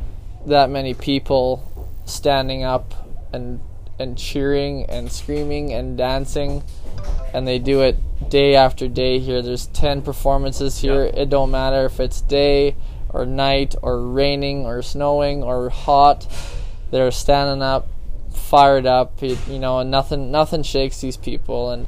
that 0.46 0.70
many 0.70 0.94
people 0.94 1.90
standing 2.06 2.64
up 2.64 2.94
and 3.34 3.60
and 4.00 4.18
cheering 4.18 4.86
and 4.90 5.12
screaming 5.12 5.72
and 5.74 5.98
dancing. 5.98 6.64
And 7.34 7.48
they 7.48 7.60
do 7.60 7.82
it 7.82 7.98
day 8.30 8.56
after 8.56 8.88
day 8.88 9.20
here. 9.20 9.42
There's 9.42 9.68
10 9.68 10.02
performances 10.02 10.80
here. 10.80 11.06
Yeah. 11.06 11.22
it 11.22 11.30
don't 11.30 11.52
matter 11.52 11.86
if 11.86 12.00
it's 12.00 12.22
day 12.22 12.76
or 13.10 13.26
night 13.26 13.76
or 13.82 14.02
raining 14.02 14.66
or 14.66 14.82
snowing 14.82 15.44
or 15.44 15.70
hot. 15.70 16.28
They're 16.92 17.12
standing 17.12 17.62
up 17.62 17.88
fired 18.32 18.86
up 18.86 19.22
you, 19.24 19.38
you 19.50 19.58
know 19.58 19.80
and 19.80 19.90
nothing 19.90 20.30
nothing 20.32 20.62
shakes 20.64 21.02
these 21.02 21.18
people. 21.18 21.72
And 21.72 21.88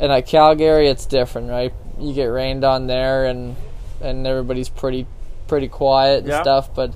and 0.00 0.10
at 0.12 0.26
Calgary 0.26 0.88
it's 0.88 1.06
different 1.06 1.50
right? 1.50 1.72
You 1.98 2.12
get 2.12 2.26
rained 2.26 2.64
on 2.64 2.86
there 2.86 3.26
and 3.26 3.56
and 4.00 4.26
everybody's 4.26 4.68
pretty 4.68 5.06
pretty 5.48 5.68
quiet 5.68 6.20
and 6.20 6.28
Yeah. 6.28 6.42
stuff 6.42 6.74
but 6.74 6.92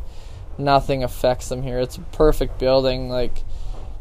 nothing 0.59 1.03
affects 1.05 1.49
them 1.49 1.63
here. 1.63 1.79
It's 1.79 1.97
a 1.97 2.01
perfect 2.01 2.59
building 2.59 3.09
like 3.09 3.43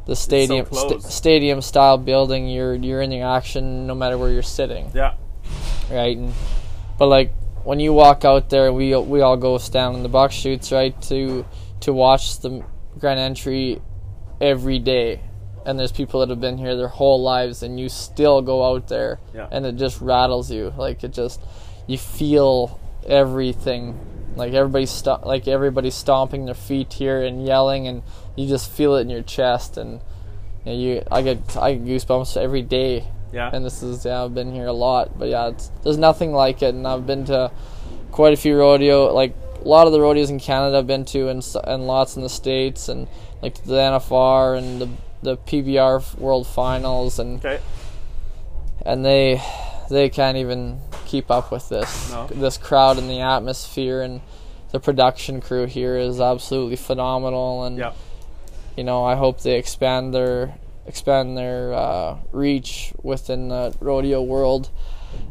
the 0.06 0.15
stadium 0.15 0.65
sta- 0.65 0.88
close. 0.88 1.13
stadium 1.13 1.62
style 1.62 1.98
building 1.98 2.48
you're 2.48 2.76
you're 2.76 3.02
in 3.02 3.10
the 3.10 3.22
action 3.22 3.88
no 3.88 3.96
matter 3.96 4.18
where 4.18 4.30
you're 4.32 4.44
sitting 4.44 4.91
Yeah. 4.94 5.13
right? 5.91 6.15
And 6.18 6.34
but 7.00 7.08
like 7.08 7.34
when 7.63 7.80
you 7.80 7.94
walk 7.94 8.24
out 8.24 8.50
there, 8.52 8.72
we 8.72 8.96
we 8.96 9.22
all 9.22 9.38
go 9.38 9.58
stand 9.58 9.96
in 9.98 10.04
the 10.04 10.10
box 10.10 10.36
chutes, 10.36 10.72
right, 10.72 11.00
to 11.04 11.44
to 11.82 11.91
watch 11.94 12.39
the 12.39 12.63
grand 13.00 13.20
entry 13.20 13.82
every 14.39 14.78
day. 14.78 15.20
And 15.65 15.80
there's 15.80 15.91
people 15.91 16.20
that 16.20 16.30
have 16.30 16.39
been 16.39 16.60
here 16.60 16.76
their 16.76 16.88
whole 16.88 17.24
lives, 17.24 17.63
and 17.63 17.80
you 17.80 17.89
still 17.89 18.44
go 18.44 18.63
out 18.63 18.88
there, 18.88 19.20
Yeah. 19.34 19.48
and 19.52 19.65
it 19.65 19.78
just 19.78 20.00
rattles 20.00 20.52
you. 20.52 20.72
Like 20.78 21.04
it 21.04 21.12
just, 21.12 21.41
you 21.88 21.98
feel 21.98 22.80
everything. 23.08 23.98
Like 24.36 24.54
everybody's 24.54 24.91
sto- 24.91 25.22
like 25.26 25.48
everybody's 25.48 25.96
stomping 25.96 26.46
their 26.46 26.54
feet 26.54 26.94
here 26.94 27.24
and 27.24 27.44
yelling, 27.48 27.88
and 27.88 28.04
you 28.36 28.48
just 28.48 28.69
feel 28.71 28.95
it 28.95 29.02
in 29.02 29.10
your 29.10 29.21
chest. 29.24 29.78
And 29.78 30.02
you, 30.65 30.71
know, 30.71 30.78
you 30.78 31.04
I 31.12 31.21
get 31.21 31.58
I 31.58 31.74
get 31.76 31.86
goosebumps 31.86 32.38
every 32.38 32.62
day 32.62 33.06
Yeah. 33.32 33.50
and 33.54 33.63
this 33.65 33.82
is 33.84 34.06
yeah 34.06 34.24
I've 34.24 34.34
been 34.36 34.54
here 34.54 34.67
a 34.67 34.74
lot, 34.74 35.17
but 35.17 35.30
yeah, 35.30 35.50
it's 35.50 35.71
there's 35.84 35.98
nothing 35.98 36.32
like 36.34 36.62
it, 36.62 36.74
and 36.76 36.88
I've 36.88 37.06
been 37.08 37.26
to 37.26 37.52
quite 38.12 38.34
a 38.34 38.38
few 38.38 38.58
rodeo 38.58 39.13
like 39.13 39.36
a 39.63 39.67
lot 39.67 39.88
of 39.88 39.93
the 39.93 40.00
rodeos 40.00 40.30
in 40.30 40.39
Canada 40.39 40.78
I've 40.78 40.88
been 40.88 41.06
to, 41.06 41.30
and 41.30 41.45
and 41.65 41.88
lots 41.88 42.15
in 42.15 42.21
the 42.21 42.30
states, 42.30 42.88
and 42.89 43.08
like 43.41 43.63
the 43.63 43.76
NFR 43.76 44.58
and 44.58 44.82
the 44.82 44.89
the 45.24 45.38
PBR 45.38 46.17
World 46.19 46.45
Finals, 46.45 47.17
and 47.19 47.43
okay. 47.43 47.60
and 48.86 49.04
they 49.06 49.41
they 49.89 50.10
can't 50.10 50.38
even 50.38 50.80
keep 51.06 51.30
up 51.32 51.52
with 51.52 51.69
this 51.69 52.12
No. 52.12 52.28
this 52.28 52.58
crowd 52.58 52.98
and 52.98 53.10
the 53.10 53.19
atmosphere 53.21 54.02
and 54.02 54.21
the 54.71 54.80
production 54.80 55.41
crew 55.41 55.65
here 55.65 55.95
is 55.98 56.19
absolutely 56.19 56.76
phenomenal 56.76 57.63
and 57.63 57.78
Yeah. 57.78 57.93
You 58.76 58.84
know 58.84 59.04
I 59.04 59.16
hope 59.16 59.42
they 59.42 59.58
expand 59.58 60.14
their 60.14 60.56
expand 60.86 61.38
their 61.38 61.74
uh, 61.74 62.18
reach 62.32 62.94
within 63.02 63.48
the 63.50 63.76
rodeo 63.80 64.22
world 64.22 64.70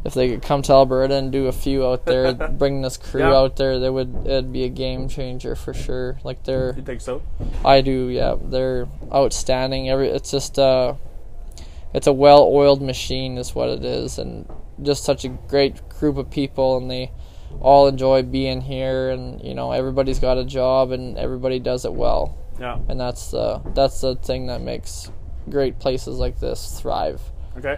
if 0.03 0.13
they 0.15 0.29
could 0.29 0.41
come 0.41 0.61
to 0.63 0.73
Alberta 0.73 1.13
and 1.15 1.31
do 1.31 1.45
a 1.47 1.51
few 1.51 1.85
out 1.85 2.05
there 2.05 2.33
bring 2.51 2.81
this 2.81 2.97
crew 2.97 3.21
Yeah. 3.21 3.35
out 3.35 3.55
there 3.55 3.79
they 3.79 3.89
would 3.89 4.23
it'd 4.25 4.51
be 4.51 4.63
a 4.63 4.69
game 4.69 5.07
changer 5.07 5.55
for 5.55 5.73
sure 5.73 6.19
like 6.23 6.43
they're 6.43 6.73
You 6.75 6.81
think 6.83 7.01
so? 7.01 7.21
I 7.63 7.81
do, 7.81 8.07
yeah. 8.09 8.35
They're 8.41 8.87
outstanding. 9.13 9.89
Every 9.89 10.09
it's 10.09 10.31
just 10.31 10.57
uh 10.59 10.95
it's 11.93 12.07
a 12.07 12.13
well-oiled 12.13 12.81
machine 12.81 13.37
is 13.37 13.55
what 13.55 13.69
it 13.69 13.85
is 13.85 14.17
and 14.17 14.49
just 14.81 15.03
such 15.05 15.23
a 15.23 15.29
great 15.29 15.87
group 15.87 16.17
of 16.17 16.29
people 16.29 16.75
and 16.77 16.91
they 16.91 17.11
all 17.61 17.87
enjoy 17.87 18.21
being 18.23 18.59
here 18.61 19.09
and 19.11 19.41
you 19.41 19.53
know 19.53 19.71
everybody's 19.71 20.19
got 20.19 20.37
a 20.37 20.43
job 20.43 20.91
and 20.91 21.17
everybody 21.17 21.59
does 21.59 21.85
it 21.85 21.93
well. 21.93 22.35
Yeah. 22.59 22.79
And 22.87 22.99
that's 22.99 23.31
the 23.31 23.59
that's 23.73 24.01
the 24.01 24.15
thing 24.15 24.47
that 24.47 24.61
makes 24.61 25.11
great 25.49 25.79
places 25.79 26.17
like 26.17 26.39
this 26.39 26.79
thrive. 26.79 27.21
Okay. 27.57 27.77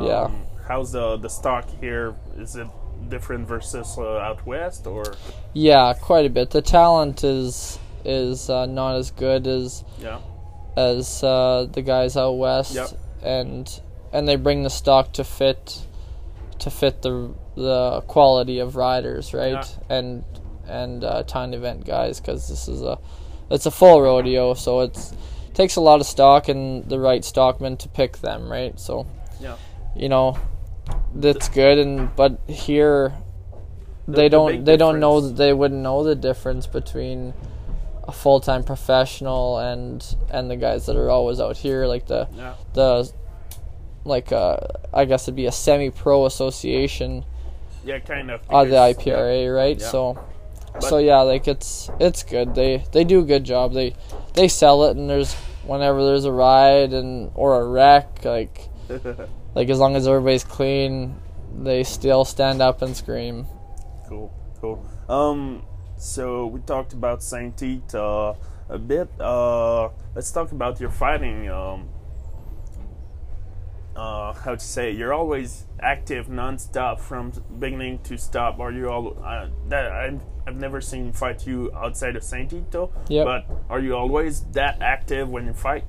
Yeah. 0.00 0.22
Um, 0.22 0.42
How's 0.66 0.92
the 0.92 1.16
the 1.16 1.28
stock 1.28 1.68
here? 1.80 2.14
Is 2.36 2.56
it 2.56 2.66
different 3.08 3.48
versus 3.48 3.96
uh, 3.98 4.18
out 4.18 4.46
west 4.46 4.86
or? 4.86 5.14
Yeah, 5.54 5.94
quite 6.00 6.26
a 6.26 6.30
bit. 6.30 6.50
The 6.50 6.62
talent 6.62 7.24
is 7.24 7.78
is 8.04 8.48
uh, 8.50 8.66
not 8.66 8.96
as 8.96 9.10
good 9.10 9.46
as 9.46 9.84
Yeah. 9.98 10.20
as 10.76 11.22
uh, 11.24 11.66
the 11.72 11.82
guys 11.82 12.16
out 12.16 12.32
west, 12.32 12.74
Yep. 12.74 12.88
and 13.22 13.80
and 14.12 14.28
they 14.28 14.36
bring 14.36 14.62
the 14.62 14.70
stock 14.70 15.12
to 15.14 15.24
fit 15.24 15.80
to 16.58 16.70
fit 16.70 17.02
the 17.02 17.34
the 17.54 18.02
quality 18.06 18.58
of 18.58 18.76
riders, 18.76 19.32
right? 19.34 19.52
Yeah. 19.52 19.96
And 19.96 20.24
and 20.66 21.02
uh, 21.02 21.22
time 21.22 21.54
event 21.54 21.86
guys, 21.86 22.20
because 22.20 22.48
this 22.48 22.68
is 22.68 22.82
a 22.82 22.98
it's 23.50 23.66
a 23.66 23.70
full 23.70 24.00
rodeo, 24.02 24.54
so 24.54 24.80
it's 24.80 25.12
takes 25.54 25.76
a 25.76 25.80
lot 25.80 26.00
of 26.00 26.06
stock 26.06 26.48
and 26.48 26.88
the 26.88 27.00
right 27.00 27.24
stockman 27.24 27.76
to 27.78 27.88
pick 27.88 28.18
them, 28.18 28.50
right? 28.50 28.78
So 28.78 29.06
Yeah. 29.40 29.56
you 29.96 30.08
know 30.08 30.36
that's 31.14 31.48
good, 31.48 31.78
and 31.78 32.14
but 32.16 32.38
here 32.46 33.12
they 34.06 34.28
don't 34.28 34.52
big 34.52 34.64
they 34.64 34.76
don't 34.76 35.00
know 35.00 35.20
they 35.20 35.52
wouldn't 35.52 35.80
know 35.82 36.02
the 36.04 36.14
difference 36.14 36.66
between 36.66 37.34
a 38.06 38.12
full 38.12 38.40
time 38.40 38.62
professional 38.64 39.58
and 39.58 40.16
and 40.30 40.50
the 40.50 40.56
guys 40.56 40.86
that 40.86 40.96
are 40.96 41.10
always 41.10 41.40
out 41.40 41.56
here, 41.58 41.86
like 41.86 42.06
the 42.06 42.28
Yeah. 42.36 42.54
the 42.74 43.10
like 44.04 44.32
uh 44.32 44.56
I 44.94 45.04
guess 45.04 45.24
it'd 45.24 45.36
be 45.36 45.46
a 45.46 45.52
semi 45.52 45.90
pro 45.90 46.24
association 46.24 47.24
Yeah. 47.84 47.98
Kind 47.98 48.30
of. 48.30 48.40
of 48.48 48.68
the 48.68 48.94
because- 48.96 49.04
IPRA, 49.04 49.54
right? 49.54 49.78
Yeah. 49.78 49.86
So 49.86 50.18
so 50.80 50.98
yeah, 50.98 51.20
like 51.22 51.48
it's 51.48 51.90
it's 52.00 52.22
good. 52.22 52.54
They 52.54 52.84
they 52.92 53.04
do 53.04 53.20
a 53.20 53.24
good 53.24 53.44
job. 53.44 53.72
They 53.72 53.94
they 54.34 54.48
sell 54.48 54.84
it 54.84 54.96
and 54.96 55.08
there's 55.08 55.34
whenever 55.64 56.04
there's 56.04 56.24
a 56.24 56.32
ride 56.32 56.92
and 56.92 57.30
or 57.34 57.60
a 57.60 57.66
wreck, 57.66 58.24
like 58.24 58.68
like 59.54 59.68
as 59.68 59.78
long 59.78 59.96
as 59.96 60.06
everybody's 60.06 60.44
clean, 60.44 61.16
they 61.54 61.84
still 61.84 62.24
stand 62.24 62.62
up 62.62 62.82
and 62.82 62.96
scream. 62.96 63.46
Cool, 64.08 64.32
cool. 64.60 64.84
Um, 65.08 65.62
so 65.96 66.46
we 66.46 66.60
talked 66.60 66.92
about 66.92 67.22
Saint 67.22 67.56
Tite 67.56 67.94
uh, 67.94 68.34
a 68.68 68.78
bit. 68.78 69.08
Uh, 69.20 69.90
let's 70.14 70.30
talk 70.30 70.52
about 70.52 70.80
your 70.80 70.90
fighting. 70.90 71.50
Um, 71.50 71.88
uh, 73.98 74.32
how 74.32 74.54
to 74.54 74.60
say? 74.60 74.92
You're 74.92 75.12
always 75.12 75.66
active, 75.80 76.28
non-stop 76.28 77.00
from 77.00 77.32
beginning 77.58 77.98
to 78.04 78.16
stop. 78.16 78.60
Are 78.60 78.70
you 78.70 78.88
all? 78.88 79.18
Uh, 79.22 79.48
that 79.68 79.90
I've, 79.90 80.20
I've 80.46 80.56
never 80.56 80.80
seen 80.80 81.12
fight 81.12 81.46
you 81.46 81.72
outside 81.74 82.14
of 82.14 82.22
Saint 82.22 82.50
Tite, 82.52 82.70
though. 82.70 82.92
Yep. 83.08 83.24
But 83.24 83.46
are 83.68 83.80
you 83.80 83.96
always 83.96 84.42
that 84.52 84.80
active 84.80 85.28
when 85.28 85.46
you 85.46 85.52
fight? 85.52 85.84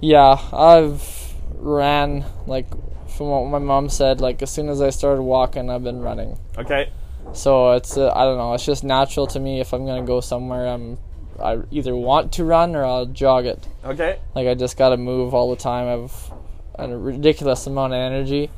Yeah, 0.00 0.36
I've 0.52 1.34
ran 1.54 2.24
like 2.46 2.68
from 3.08 3.28
what 3.28 3.46
my 3.46 3.58
mom 3.58 3.88
said. 3.88 4.20
Like 4.20 4.42
as 4.42 4.50
soon 4.50 4.68
as 4.68 4.82
I 4.82 4.90
started 4.90 5.22
walking, 5.22 5.70
I've 5.70 5.82
been 5.82 6.00
running. 6.00 6.38
Okay. 6.58 6.92
So 7.32 7.72
it's 7.72 7.96
uh, 7.96 8.12
I 8.14 8.24
don't 8.24 8.36
know. 8.36 8.52
It's 8.54 8.66
just 8.66 8.84
natural 8.84 9.26
to 9.28 9.40
me. 9.40 9.60
If 9.60 9.72
I'm 9.72 9.86
gonna 9.86 10.06
go 10.06 10.20
somewhere, 10.20 10.66
I'm 10.66 10.98
I 11.42 11.60
either 11.70 11.96
want 11.96 12.32
to 12.32 12.44
run 12.44 12.76
or 12.76 12.84
I'll 12.84 13.06
jog 13.06 13.46
it. 13.46 13.66
Okay. 13.84 14.18
Like 14.34 14.46
I 14.46 14.54
just 14.54 14.76
gotta 14.76 14.96
move 14.96 15.34
all 15.34 15.50
the 15.50 15.56
time. 15.56 15.88
I've 15.88 16.32
a 16.78 16.88
ridiculous 16.96 17.66
amount 17.66 17.92
of 17.92 17.98
energy. 17.98 18.50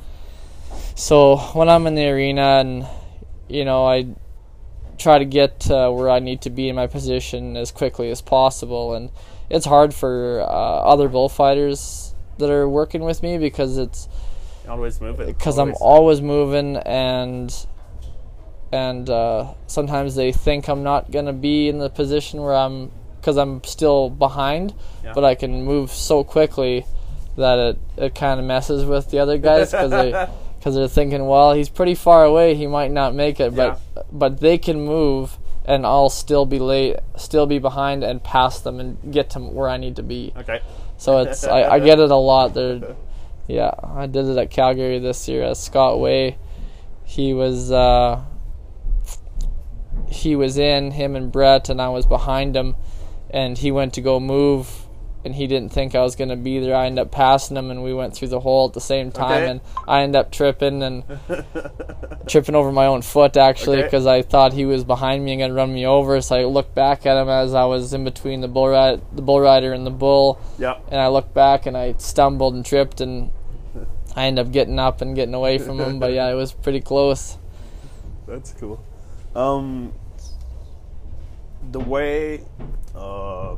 So 0.95 1.37
when 1.55 1.69
I'm 1.69 1.87
in 1.87 1.95
the 1.95 2.09
arena 2.09 2.59
and 2.61 2.87
you 3.49 3.65
know 3.65 3.87
I 3.87 4.07
try 4.99 5.19
to 5.19 5.25
get 5.25 5.61
to 5.61 5.91
where 5.91 6.11
I 6.11 6.19
need 6.19 6.43
to 6.43 6.51
be 6.51 6.69
in 6.69 6.77
my 6.77 6.87
position 6.87 7.57
as 7.57 7.73
quickly 7.73 8.11
as 8.11 8.21
possible. 8.21 8.95
And 8.95 9.11
it's 9.49 9.65
hard 9.67 9.95
for 9.95 10.43
uh, 10.43 10.45
other 10.45 11.09
bullfighters 11.09 12.15
that 12.39 12.51
are 12.51 12.69
working 12.69 13.03
with 13.03 13.23
me 13.23 13.39
because 13.39 13.79
it's 13.79 14.09
Always 14.69 15.01
moving. 15.01 15.27
because 15.27 15.59
I'm 15.59 15.75
always 15.81 16.21
moving 16.21 16.77
and 16.77 17.55
and 18.73 19.11
uh, 19.11 19.55
sometimes 19.67 20.15
they 20.15 20.31
think 20.33 20.69
I'm 20.69 20.83
not 20.85 21.11
gonna 21.11 21.33
be 21.33 21.69
in 21.69 21.79
the 21.79 21.91
position 21.91 22.41
where 22.43 22.55
I'm 22.55 22.93
because 23.21 23.37
I'm 23.37 23.63
still 23.65 24.09
behind, 24.11 24.73
Yeah. 25.05 25.13
but 25.15 25.25
I 25.25 25.35
can 25.35 25.65
move 25.65 25.91
so 25.91 26.23
quickly 26.25 26.87
that 27.41 27.59
it, 27.59 27.79
it 27.97 28.15
kind 28.15 28.39
of 28.39 28.47
messes 28.47 28.85
with 28.85 29.11
the 29.11 29.19
other 29.19 29.39
guys 29.39 29.73
because 29.73 29.91
they 29.91 30.11
because 30.59 30.75
they're 30.75 30.89
thinking, 30.89 31.27
well, 31.27 31.55
he's 31.55 31.69
pretty 31.69 31.95
far 31.95 32.25
away, 32.25 32.55
he 32.55 32.67
might 32.67 32.91
not 32.91 33.15
make 33.15 33.41
it, 33.41 33.55
but 33.55 33.81
but 34.13 34.41
they 34.41 34.59
can 34.59 34.85
move 34.85 35.39
and 35.65 35.87
I'll 35.87 36.11
still 36.11 36.47
be 36.47 36.59
late, 36.59 36.97
still 37.17 37.47
be 37.47 37.59
behind 37.59 38.03
and 38.03 38.23
pass 38.23 38.61
them 38.61 38.81
and 38.81 39.13
get 39.13 39.31
to 39.31 39.39
where 39.39 39.69
I 39.69 39.77
need 39.77 39.97
to 39.97 40.03
be. 40.03 40.33
Okay. 40.37 40.61
So 40.97 41.19
it's 41.19 41.45
I, 41.45 41.63
I 41.63 41.79
get 41.79 41.99
it 41.99 42.11
a 42.11 42.17
lot. 42.17 42.55
There, 42.55 42.97
yeah, 43.47 43.73
I 43.83 44.07
did 44.07 44.27
it 44.27 44.37
at 44.37 44.51
Calgary 44.51 44.99
this 44.99 45.29
year 45.29 45.45
at 45.45 45.57
Scott 45.57 45.99
Way. 45.99 46.39
He 47.05 47.33
was 47.33 47.73
uh, 47.73 48.23
he 50.09 50.37
was 50.37 50.59
in 50.59 50.91
him 50.91 51.17
and 51.17 51.33
Brett, 51.33 51.69
and 51.69 51.81
I 51.81 51.89
was 51.89 52.05
behind 52.05 52.57
him, 52.57 52.77
and 53.31 53.57
he 53.57 53.71
went 53.71 53.95
to 53.95 54.01
go 54.01 54.21
move, 54.21 54.80
and 55.25 55.35
he 55.35 55.47
didn't 55.47 55.71
think 55.71 55.95
I 55.95 56.01
was 56.01 56.17
gonna 56.17 56.37
be 56.37 56.59
there. 56.61 56.75
I 56.75 56.87
ended 56.87 57.03
up 57.07 57.11
passing 57.11 57.57
him, 57.57 57.71
and 57.71 57.83
we 57.83 57.93
went 57.93 58.15
through 58.15 58.29
the 58.29 58.41
hole 58.41 58.67
at 58.69 58.73
the 58.75 58.81
same 58.81 59.13
time, 59.13 59.43
Okay. 59.43 59.51
and 59.51 59.61
I 59.87 60.03
ended 60.03 60.19
up 60.21 60.31
tripping 60.33 60.83
and 60.83 61.03
tripping 62.27 62.55
over 62.55 62.73
my 62.73 62.87
own 62.87 63.03
foot 63.03 63.37
actually 63.37 63.79
Okay. 63.79 63.87
because 63.87 64.07
I 64.07 64.23
thought 64.23 64.53
he 64.53 64.65
was 64.65 64.85
behind 64.85 65.25
me 65.25 65.33
and 65.33 65.41
gonna 65.41 65.55
run 65.55 65.73
me 65.75 65.87
over. 65.87 66.21
So 66.21 66.37
I 66.37 66.45
looked 66.45 66.75
back 66.75 67.07
at 67.07 67.17
him 67.21 67.29
as 67.29 67.55
I 67.55 67.65
was 67.65 67.93
in 67.93 68.05
between 68.05 68.41
the 68.41 68.49
bull 68.49 68.69
ride, 68.69 69.01
the 69.13 69.23
bull 69.23 69.41
rider 69.41 69.73
and 69.73 69.87
the 69.87 69.91
bull 69.91 70.39
Yeah. 70.59 70.77
and 70.91 71.01
I 71.01 71.09
looked 71.09 71.35
back 71.35 71.67
and 71.67 71.77
I 71.77 71.95
stumbled 71.99 72.55
and 72.55 72.65
tripped 72.65 73.01
and 73.01 73.31
I 74.17 74.25
ended 74.27 74.47
up 74.47 74.53
getting 74.53 74.79
up 74.79 75.01
and 75.03 75.15
getting 75.15 75.35
away 75.35 75.59
from 75.59 75.79
him. 75.81 75.99
But 75.99 76.13
yeah, 76.13 76.31
it 76.31 76.35
was 76.35 76.53
pretty 76.53 76.81
close. 76.81 77.37
That's 78.27 78.53
cool. 78.53 78.81
Um, 79.35 79.93
the 81.71 81.81
way 81.81 82.41
uh, 82.97 83.57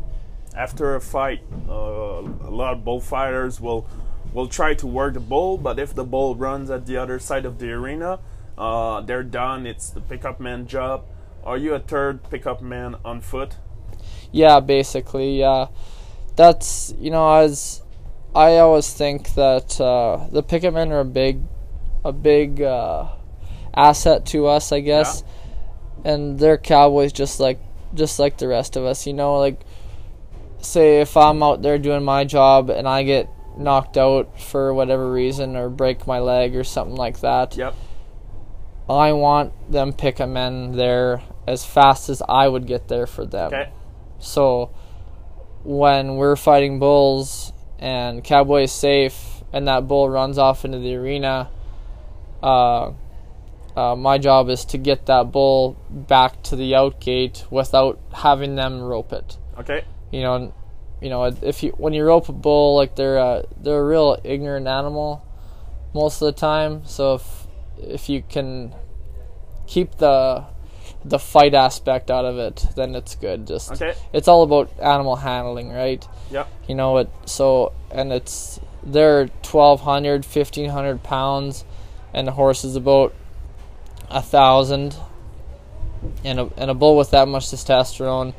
after 0.57 0.95
a 0.95 1.01
fight, 1.01 1.41
uh, 1.69 1.73
a 1.73 2.51
lot 2.51 2.75
of 2.75 2.85
bullfighters 2.85 3.61
will 3.61 3.87
will 4.33 4.49
try 4.49 4.75
to 4.75 4.87
work 4.87 5.15
the 5.15 5.21
bull, 5.21 5.59
but 5.59 5.79
if 5.79 5.95
the 5.95 6.05
bull 6.05 6.35
runs 6.35 6.71
at 6.71 6.87
the 6.87 6.97
other 6.97 7.19
side 7.19 7.45
of 7.45 7.59
the 7.59 7.71
arena, 7.71 8.19
uh, 8.57 9.01
they're 9.03 9.23
done. 9.23 9.67
It's 9.67 9.91
the 9.91 10.01
pickup 10.01 10.41
man 10.41 10.67
job. 10.67 11.05
Are 11.45 11.59
you 11.59 11.75
a 11.75 11.79
third 11.81 12.23
pickup 12.31 12.62
man 12.62 12.97
on 13.05 13.21
foot? 13.21 13.57
Yeah, 14.31 14.61
basically, 14.61 15.38
yeah. 15.38 15.67
That's 16.37 16.95
you 16.99 17.11
know, 17.11 17.31
as 17.35 17.83
I 18.35 18.59
always 18.59 18.93
think 18.93 19.35
that 19.35 19.81
uh, 19.81 20.29
the 20.31 20.43
pickup 20.43 20.75
men 20.75 20.93
are 20.93 21.01
a 21.01 21.05
big, 21.05 21.41
a 22.05 22.12
big 22.12 22.62
uh, 22.62 23.09
asset 23.75 24.25
to 24.27 24.47
us, 24.47 24.73
I 24.73 24.81
guess. 24.81 25.25
yeah. 25.25 26.12
And 26.12 26.38
they're 26.38 26.59
cowboys 26.59 27.12
just 27.12 27.38
like 27.38 27.61
just 27.95 28.19
like 28.19 28.38
the 28.38 28.49
rest 28.49 28.77
of 28.77 28.85
us. 28.85 29.07
You 29.07 29.12
know, 29.12 29.38
like 29.38 29.61
say 30.64 31.01
if 31.01 31.16
I'm 31.16 31.42
out 31.42 31.62
there 31.62 31.79
doing 31.79 32.05
my 32.05 32.25
job 32.25 32.70
and 32.70 32.88
I 32.88 33.03
get 33.03 33.29
knocked 33.57 33.96
out 33.96 34.40
for 34.40 34.72
whatever 34.72 35.11
reason 35.11 35.57
or 35.57 35.68
break 35.68 36.07
my 36.07 36.18
leg 36.18 36.57
or 36.57 36.64
something 36.64 36.96
like 36.96 37.20
that. 37.20 37.57
Yep. 37.57 37.75
I 38.88 39.12
want 39.12 39.70
them 39.70 39.92
pickup 39.92 40.29
men 40.29 40.72
there 40.72 41.22
as 41.46 41.64
fast 41.64 42.09
as 42.09 42.22
I 42.29 42.48
would 42.48 42.66
get 42.66 42.88
there 42.88 43.07
for 43.07 43.25
them. 43.25 43.53
Okay. 43.53 43.70
So 44.18 44.70
when 45.64 46.16
we're 46.16 46.37
fighting 46.37 46.79
bulls 46.79 47.53
and 47.79 48.22
cowboy 48.22 48.64
is 48.64 48.72
safe 48.72 49.42
and 49.53 49.68
that 49.68 49.87
bull 49.87 50.09
runs 50.09 50.38
off 50.38 50.64
into 50.64 50.79
the 50.79 50.94
arena, 50.96 51.51
uh, 52.42 52.92
uh, 53.77 53.96
my 53.96 54.18
job 54.18 54.48
is 54.48 54.64
to 54.66 54.79
get 54.79 55.07
that 55.07 55.33
bull 55.33 55.77
back 55.88 56.42
to 56.44 56.57
the 56.57 56.75
out 56.75 57.01
gate 57.01 57.44
without 57.51 57.98
having 58.12 58.57
them 58.57 58.81
rope 58.81 59.12
it. 59.12 59.38
Okay. 59.59 59.85
You 60.12 60.22
know, 60.22 60.55
you 61.01 61.09
know 61.11 61.25
if 61.25 61.62
you 61.64 61.70
when 61.70 61.92
you 61.94 62.05
rope 62.05 62.29
a 62.29 62.33
bull, 62.33 62.77
like 62.77 62.94
they're 62.94 63.16
a, 63.16 63.44
they're 63.61 63.81
a 63.81 63.85
real 63.85 64.18
ignorant 64.22 64.68
animal 64.68 65.27
most 65.94 66.22
of 66.22 66.27
the 66.27 66.38
time. 66.40 66.83
So 66.85 67.14
if 67.14 67.46
if 67.79 68.09
you 68.09 68.22
can 68.22 68.75
keep 69.66 69.96
the 69.96 70.44
the 71.05 71.18
fight 71.18 71.55
aspect 71.55 72.11
out 72.11 72.25
of 72.25 72.38
it, 72.38 72.64
then 72.77 72.94
it's 72.94 73.14
good. 73.16 73.46
Just 73.46 73.72
Okay. 73.72 73.94
it's 74.12 74.29
all 74.29 74.42
about 74.42 74.70
animal 74.81 75.16
handling, 75.16 75.70
right? 75.70 76.07
Yep. 76.31 76.48
You 76.68 76.75
know 76.77 76.98
it. 76.98 77.11
So 77.25 77.72
and 77.90 78.12
it's 78.12 78.61
they're 78.85 79.27
1,200, 79.27 80.25
1,500 80.25 81.03
pounds, 81.03 81.64
and 82.12 82.27
the 82.27 82.33
horse 82.33 82.64
is 82.64 82.77
about 82.77 83.14
a 84.11 84.22
thousand. 84.22 84.96
And 86.25 86.40
a 86.40 86.51
and 86.57 86.68
a 86.70 86.75
bull 86.75 86.96
with 86.96 87.12
that 87.12 87.29
much 87.29 87.46
testosterone 87.46 88.35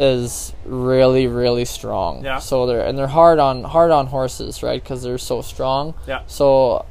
is 0.00 0.54
really 0.64 1.26
really 1.26 1.66
strong. 1.66 2.24
Yeah. 2.24 2.38
So 2.38 2.66
they're 2.66 2.80
and 2.80 2.96
they're 2.98 3.06
hard 3.06 3.38
on 3.38 3.62
hard 3.64 3.90
on 3.90 4.06
horses, 4.06 4.62
right? 4.62 4.82
Because 4.82 5.02
they're 5.02 5.18
so 5.18 5.42
strong. 5.42 5.94
Yeah. 6.08 6.22
So 6.26 6.86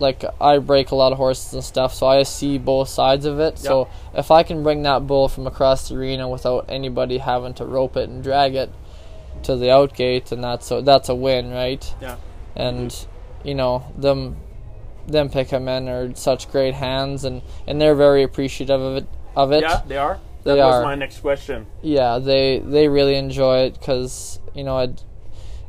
like 0.00 0.24
I 0.40 0.58
break 0.58 0.90
a 0.90 0.94
lot 0.96 1.12
of 1.12 1.18
horses 1.18 1.52
and 1.52 1.62
stuff, 1.62 1.94
so 1.94 2.06
I 2.06 2.22
see 2.24 2.56
both 2.56 2.88
sides 2.88 3.26
of 3.26 3.38
it. 3.38 3.58
So 3.58 3.88
if 4.14 4.30
I 4.30 4.42
can 4.42 4.62
bring 4.62 4.82
that 4.82 5.06
bull 5.06 5.28
from 5.28 5.46
across 5.46 5.88
the 5.88 5.96
arena 5.96 6.28
without 6.28 6.64
anybody 6.70 7.18
having 7.18 7.54
to 7.54 7.66
rope 7.66 7.96
it 7.96 8.08
and 8.08 8.24
drag 8.24 8.54
it 8.54 8.70
to 9.44 9.54
the 9.54 9.70
out 9.70 9.94
gate, 9.94 10.32
and 10.32 10.42
that's 10.42 10.70
a 10.70 10.80
that's 10.80 11.10
a 11.10 11.14
win, 11.14 11.50
right? 11.50 11.94
Yeah. 12.00 12.16
And 12.56 13.06
you 13.44 13.54
know 13.54 13.92
them 13.96 14.36
them 15.06 15.28
pickup 15.28 15.62
men 15.62 15.88
are 15.88 16.14
such 16.14 16.50
great 16.50 16.74
hands, 16.74 17.24
and 17.24 17.42
and 17.66 17.80
they're 17.80 17.94
very 17.94 18.22
appreciative 18.22 18.80
of 18.80 18.96
it 18.96 19.06
of 19.36 19.52
it. 19.52 19.62
Yeah, 19.62 19.82
they 19.86 19.98
are. 19.98 20.18
That 20.44 20.56
was 20.56 20.74
are. 20.76 20.82
my 20.82 20.94
next 20.94 21.20
question. 21.20 21.66
Yeah, 21.82 22.18
they 22.18 22.58
they 22.58 22.88
really 22.88 23.16
enjoy 23.16 23.58
it 23.66 23.74
because 23.74 24.40
you 24.54 24.64
know 24.64 24.78
it, 24.78 25.04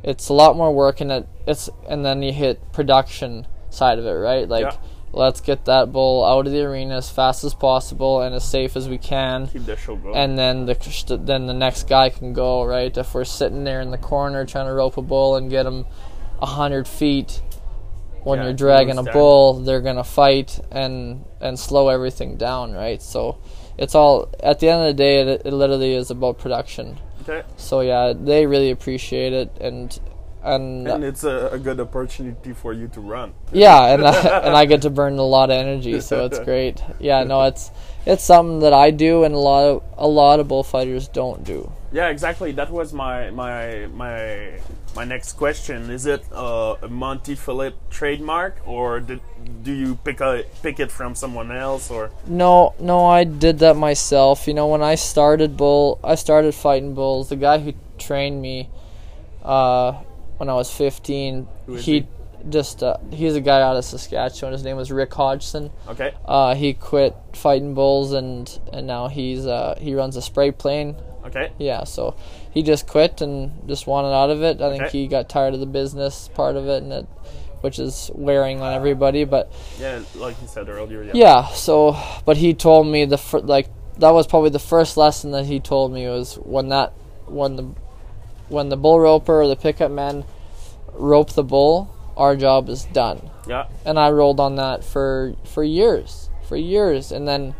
it's 0.03 0.29
a 0.29 0.33
lot 0.33 0.55
more 0.57 0.73
work 0.73 1.01
and 1.01 1.11
it 1.11 1.27
it's 1.47 1.69
and 1.87 2.05
then 2.05 2.21
you 2.23 2.33
hit 2.33 2.71
production 2.73 3.47
side 3.69 3.99
of 3.99 4.05
it, 4.05 4.11
right? 4.11 4.47
Like 4.47 4.65
Yeah. 4.65 4.77
let's 5.11 5.41
get 5.41 5.65
that 5.65 5.91
bull 5.91 6.25
out 6.25 6.45
of 6.47 6.51
the 6.53 6.61
arena 6.63 6.97
as 6.97 7.09
fast 7.09 7.43
as 7.43 7.53
possible 7.53 8.21
and 8.21 8.33
as 8.35 8.43
safe 8.43 8.75
as 8.75 8.89
we 8.89 8.97
can, 8.97 9.47
Keep 9.47 9.65
the 9.65 9.75
show 9.75 9.95
going. 9.95 10.15
and 10.15 10.37
then 10.37 10.65
the 10.65 11.17
then 11.23 11.47
the 11.47 11.53
next 11.53 11.87
guy 11.87 12.09
can 12.09 12.33
go, 12.33 12.63
right? 12.65 12.95
If 12.97 13.13
we're 13.13 13.25
sitting 13.25 13.63
there 13.63 13.81
in 13.81 13.91
the 13.91 13.97
corner 13.97 14.45
trying 14.45 14.67
to 14.67 14.73
rope 14.73 14.97
a 14.97 15.01
bull 15.01 15.35
and 15.35 15.49
get 15.49 15.65
him 15.65 15.85
a 16.41 16.45
hundred 16.47 16.87
feet. 16.87 17.41
When 18.23 18.39
Yeah, 18.39 18.45
you're 18.45 18.53
dragging 18.53 18.97
a 18.97 19.03
bull, 19.03 19.55
they're 19.55 19.81
gonna 19.81 20.03
fight 20.05 20.57
and 20.71 21.25
and 21.41 21.59
slow 21.59 21.89
everything 21.89 22.37
down, 22.37 22.71
right? 22.71 23.01
So, 23.01 23.37
it's 23.77 23.95
all 23.95 24.29
at 24.41 24.59
the 24.59 24.69
end 24.69 24.81
of 24.81 24.87
the 24.87 24.93
day, 24.93 25.21
it, 25.21 25.41
it 25.45 25.53
literally 25.53 25.95
is 25.95 26.11
about 26.11 26.37
production. 26.37 26.99
okay. 27.21 27.43
So 27.57 27.81
yeah, 27.81 28.13
they 28.15 28.45
really 28.45 28.71
appreciate 28.71 29.33
it, 29.33 29.57
and 29.59 29.99
and, 30.43 30.87
And 30.87 31.03
it's 31.05 31.23
a, 31.23 31.47
a 31.53 31.57
good 31.57 31.79
opportunity 31.79 32.51
for 32.51 32.73
you 32.73 32.89
to 32.89 32.99
run. 32.99 33.33
yeah, 33.53 33.93
and 33.93 34.05
I, 34.07 34.39
and 34.39 34.55
I 34.55 34.65
get 34.65 34.81
to 34.81 34.89
burn 34.89 35.17
a 35.17 35.23
lot 35.23 35.49
of 35.49 35.57
energy, 35.57 36.01
so 36.01 36.25
it's 36.25 36.39
great. 36.49 36.83
Yeah, 36.99 37.23
no, 37.23 37.43
it's 37.43 37.71
it's 38.05 38.23
something 38.23 38.59
that 38.59 38.73
I 38.73 38.91
do, 38.91 39.23
and 39.23 39.33
a 39.33 39.39
lot 39.39 39.63
of 39.63 39.83
a 39.97 40.07
lot 40.07 40.39
of 40.39 40.47
bullfighters 40.49 41.07
don't 41.07 41.43
do. 41.43 41.71
Yeah, 41.93 42.09
exactly. 42.09 42.51
That 42.51 42.71
was 42.71 42.91
my 42.91 43.29
my 43.31 43.87
my 43.93 44.59
my 44.95 45.05
next 45.05 45.33
question. 45.33 45.89
Is 45.89 46.05
it 46.05 46.25
uh, 46.33 46.75
a 46.81 46.89
Monty 46.89 47.35
Philip 47.35 47.75
trademark, 47.89 48.57
or 48.65 48.99
did, 48.99 49.21
do 49.63 49.71
you 49.71 49.95
pick 50.03 50.19
a 50.21 50.43
pick 50.61 50.79
it 50.79 50.91
from 50.91 51.15
someone 51.15 51.51
else? 51.51 51.89
Or 51.91 52.11
No, 52.27 52.73
no, 52.79 53.05
I 53.05 53.23
did 53.23 53.59
that 53.59 53.75
myself. 53.75 54.47
You 54.47 54.53
know, 54.53 54.67
when 54.67 54.81
I 54.81 54.95
started 54.95 55.55
bull, 55.57 55.99
I 56.03 56.15
started 56.15 56.53
fighting 56.55 56.93
bulls. 56.93 57.29
The 57.29 57.35
guy 57.35 57.59
who 57.59 57.73
trained 57.97 58.41
me, 58.41 58.69
uh, 59.43 59.93
when 60.37 60.49
I 60.49 60.53
was 60.53 60.71
15, 60.71 61.47
Who 61.65 61.75
is 61.75 61.85
he, 61.85 61.91
he? 62.01 62.07
just 62.49 62.83
uh, 62.83 62.97
he's 63.11 63.35
a 63.35 63.41
guy 63.41 63.61
out 63.61 63.77
of 63.77 63.85
Saskatchewan. 63.85 64.51
His 64.53 64.63
name 64.63 64.75
was 64.77 64.91
Rick 64.91 65.13
Hodgson. 65.13 65.69
okay, 65.87 66.13
Uh, 66.25 66.55
he 66.55 66.73
quit 66.73 67.15
fighting 67.33 67.73
bulls 67.73 68.11
and 68.13 68.59
and 68.73 68.85
now 68.87 69.07
he's 69.07 69.45
uh, 69.45 69.77
he 69.79 69.95
runs 69.95 70.15
a 70.17 70.21
spray 70.21 70.51
plane. 70.51 70.95
okay, 71.25 71.51
Yeah, 71.57 71.85
so 71.85 72.15
he 72.51 72.61
just 72.63 72.85
quit 72.87 73.21
and 73.21 73.65
just 73.67 73.87
wanted 73.87 74.09
out 74.13 74.29
of 74.29 74.43
it. 74.43 74.61
I 74.61 74.77
think 74.77 74.91
he 74.91 75.07
got 75.07 75.29
tired 75.29 75.53
of 75.53 75.59
the 75.61 75.65
business 75.65 76.29
part 76.33 76.55
of 76.57 76.67
it 76.67 76.83
and 76.83 76.91
it, 76.91 77.07
which 77.63 77.79
is 77.79 78.11
wearing 78.13 78.59
on 78.59 78.73
everybody. 78.73 79.23
But 79.23 79.49
yeah, 79.79 80.01
like 80.15 80.35
you 80.41 80.47
said 80.49 80.67
earlier. 80.67 81.01
Yeah. 81.03 81.11
yeah, 81.13 81.47
so 81.47 81.97
but 82.25 82.35
he 82.35 82.53
told 82.53 82.87
me 82.87 83.05
the 83.05 83.17
fir- 83.17 83.39
like 83.39 83.69
that 83.99 84.09
was 84.09 84.27
probably 84.27 84.49
the 84.49 84.59
first 84.59 84.97
lesson 84.97 85.31
that 85.31 85.45
he 85.45 85.61
told 85.61 85.93
me 85.93 86.05
was 86.07 86.35
when 86.35 86.67
that 86.69 86.91
when 87.25 87.55
the 87.55 87.63
when 88.49 88.67
the 88.67 88.75
bull 88.75 88.99
roper 88.99 89.41
or 89.41 89.47
the 89.47 89.55
pickup 89.55 89.91
man 89.91 90.25
rope 90.91 91.31
the 91.31 91.43
bull, 91.43 91.89
our 92.17 92.35
job 92.35 92.67
is 92.67 92.83
done 92.85 93.29
Yeah. 93.47 93.67
and 93.85 93.97
I 93.97 94.11
rolled 94.11 94.41
on 94.41 94.57
that 94.57 94.83
for 94.83 95.33
for 95.45 95.63
years, 95.63 96.29
for 96.47 96.57
years, 96.57 97.13
and 97.13 97.25
then 97.25 97.55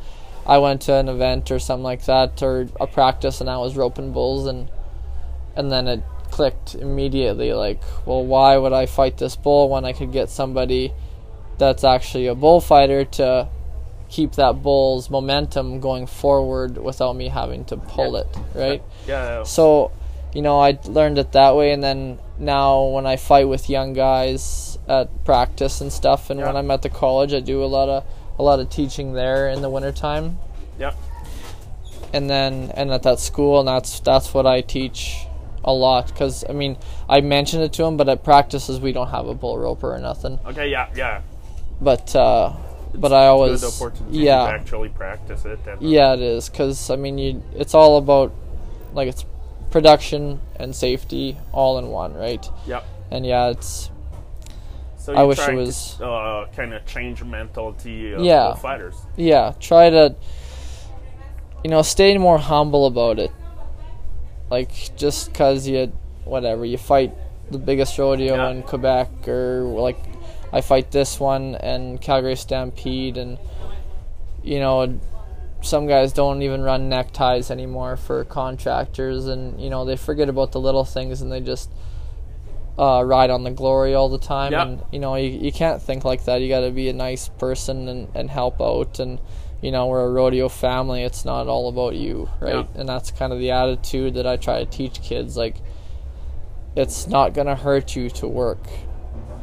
I 0.45 0.57
went 0.57 0.81
to 0.81 0.93
an 0.95 1.07
event 1.07 1.49
or 1.49 1.59
something 1.59 1.83
like 1.85 2.03
that 2.07 2.43
or 2.43 2.67
a 2.77 2.87
practice 2.87 3.39
and 3.39 3.49
I 3.49 3.57
was 3.57 3.77
roping 3.77 4.11
bulls 4.11 4.45
and 4.47 4.69
and 5.55 5.71
then 5.71 5.87
it 5.87 6.03
clicked 6.33 6.73
immediately 6.73 7.53
like, 7.53 7.79
well, 8.07 8.25
why 8.25 8.57
would 8.57 8.73
I 8.73 8.87
fight 8.87 9.17
this 9.17 9.35
bull 9.35 9.69
when 9.69 9.85
I 9.85 9.93
could 9.93 10.11
get 10.11 10.29
somebody 10.31 10.91
that's 11.59 11.83
actually 11.83 12.25
a 12.25 12.33
bullfighter 12.33 13.05
to 13.05 13.47
keep 14.09 14.31
that 14.33 14.63
bull's 14.63 15.11
momentum 15.11 15.79
going 15.79 16.07
forward 16.07 16.77
without 16.77 17.15
me 17.15 17.27
having 17.27 17.63
to 17.65 17.77
pull 17.77 18.13
Yeah. 18.13 18.21
it, 18.21 18.37
right? 18.55 18.83
Yeah. 19.07 19.43
So, 19.43 19.91
you 20.33 20.41
know, 20.41 20.59
I 20.59 20.79
learned 20.85 21.19
it 21.19 21.33
that 21.33 21.55
way, 21.55 21.71
and 21.71 21.83
then 21.83 22.17
now 22.39 22.83
when 22.85 23.05
I 23.05 23.15
fight 23.17 23.47
with 23.47 23.69
young 23.69 23.93
guys 23.93 24.79
at 24.87 25.07
practice 25.25 25.81
and 25.81 25.93
stuff, 25.93 26.31
and 26.31 26.41
when 26.41 26.57
I'm 26.57 26.71
at 26.71 26.81
the 26.81 26.89
college, 26.89 27.31
I 27.33 27.41
do 27.41 27.63
a 27.63 27.69
lot 27.77 27.89
of 27.89 28.03
a 28.39 28.43
lot 28.43 28.59
of 28.59 28.71
teaching 28.71 29.13
there 29.13 29.47
in 29.49 29.61
the 29.61 29.69
wintertime, 29.69 30.39
Yeah. 30.79 30.93
and 32.11 32.27
then 32.27 32.71
and 32.73 32.91
at 32.91 33.03
that 33.03 33.19
school, 33.19 33.59
and 33.59 33.67
that's 33.67 33.99
that's 33.99 34.33
what 34.33 34.47
I 34.47 34.61
teach 34.61 35.27
a 35.65 35.71
lot 35.73 36.07
because 36.07 36.43
I 36.49 36.53
mean 36.53 36.77
I 37.07 37.21
mentioned 37.21 37.63
it 37.63 37.73
to 37.73 37.83
him, 37.85 37.97
but 37.97 38.09
at 38.09 38.23
practices 38.23 38.79
we 38.79 38.91
don't 38.91 39.09
have 39.09 39.27
a 39.27 39.33
bull 39.33 39.57
roper 39.57 39.93
or 39.95 39.99
nothing, 39.99 40.39
Okay. 40.45 40.69
Yeah. 40.69 40.89
Yeah. 40.95 41.21
but 41.81 42.15
uh, 42.15 42.53
but 42.95 43.11
I 43.13 43.27
always 43.27 43.61
yeah 44.09 44.45
to 44.45 44.53
actually 44.53 44.89
practice 44.89 45.45
it. 45.45 45.59
And, 45.65 45.77
uh, 45.81 45.87
Yeah, 45.87 46.13
it 46.13 46.21
is 46.21 46.49
because 46.49 46.89
I 46.89 46.95
mean, 46.95 47.17
you 47.17 47.41
it's 47.55 47.73
all 47.73 47.97
about 47.97 48.31
like 48.93 49.07
it's 49.07 49.25
production 49.71 50.39
and 50.57 50.75
safety 50.75 51.37
all 51.51 51.79
in 51.79 51.87
one, 51.87 52.13
right? 52.13 52.47
Yep. 52.67 52.83
And 53.09 53.25
yeah, 53.25 53.49
it's 53.49 53.89
So 54.97 55.13
I 55.15 55.23
wish 55.23 55.39
it 55.39 55.55
was- 55.55 55.95
to 55.97 56.05
uh, 56.07 56.47
kind 56.55 56.73
of 56.73 56.85
change 56.85 57.23
mentality 57.23 58.13
of 58.13 58.21
Yeah. 58.23 58.53
fighters. 58.55 58.95
yeah, 59.17 59.53
try 59.59 59.89
to 59.89 60.15
you 61.63 61.69
know 61.71 61.81
stay 61.81 62.17
more 62.17 62.37
humble 62.37 62.85
about 62.85 63.17
it. 63.19 63.31
Like 64.49 64.95
just 64.95 65.31
because 65.31 65.67
you 65.67 65.91
whatever 66.25 66.63
you 66.65 66.77
fight 66.77 67.13
the 67.51 67.57
biggest 67.57 67.97
rodeo 67.97 68.35
Yeah. 68.35 68.49
in 68.49 68.63
Quebec 68.63 69.27
or 69.27 69.63
like 69.63 69.97
I 70.51 70.61
fight 70.61 70.91
this 70.91 71.19
one 71.19 71.55
and 71.55 71.99
Calgary 71.99 72.35
Stampede 72.35 73.17
and 73.17 73.37
you 74.43 74.59
know 74.59 74.99
some 75.61 75.87
guys 75.87 76.13
don't 76.13 76.41
even 76.41 76.61
run 76.61 76.89
neckties 76.89 77.49
anymore 77.49 77.95
for 77.97 78.23
contractors 78.25 79.27
and 79.27 79.59
you 79.61 79.69
know 79.69 79.85
they 79.85 79.95
forget 79.97 80.29
about 80.29 80.51
the 80.51 80.59
little 80.59 80.83
things 80.85 81.21
and 81.21 81.31
they 81.31 81.39
just 81.41 81.69
uh, 82.77 83.03
ride 83.05 83.29
on 83.29 83.43
the 83.43 83.51
glory 83.51 83.93
all 83.93 84.09
the 84.09 84.17
time 84.19 84.51
Yeah. 84.51 84.63
and 84.63 84.83
you 84.91 84.99
know 84.99 85.15
you, 85.15 85.29
you 85.29 85.51
can't 85.51 85.81
think 85.81 86.03
like 86.05 86.25
that 86.25 86.41
you 86.41 86.49
got 86.49 86.61
to 86.61 86.71
be 86.71 86.89
a 86.89 86.93
nice 86.93 87.29
person 87.29 87.87
and, 87.87 88.07
and 88.15 88.29
help 88.29 88.59
out 88.61 88.99
and 88.99 89.19
you 89.63 89.71
know 89.71 89.87
we're 89.87 90.05
a 90.05 90.11
rodeo 90.11 90.47
family 90.49 91.01
it's 91.03 91.23
not 91.25 91.47
all 91.47 91.69
about 91.69 91.95
you 91.95 92.29
right 92.39 92.67
Yeah. 92.75 92.79
and 92.79 92.87
that's 92.87 93.09
kind 93.11 93.31
of 93.33 93.39
the 93.39 93.51
attitude 93.51 94.13
that 94.15 94.27
i 94.27 94.35
try 94.37 94.59
to 94.59 94.65
teach 94.69 95.01
kids 95.01 95.35
like 95.37 95.55
it's 96.75 97.07
not 97.07 97.33
going 97.33 97.47
to 97.47 97.55
hurt 97.55 97.95
you 97.95 98.09
to 98.09 98.27
work 98.27 98.65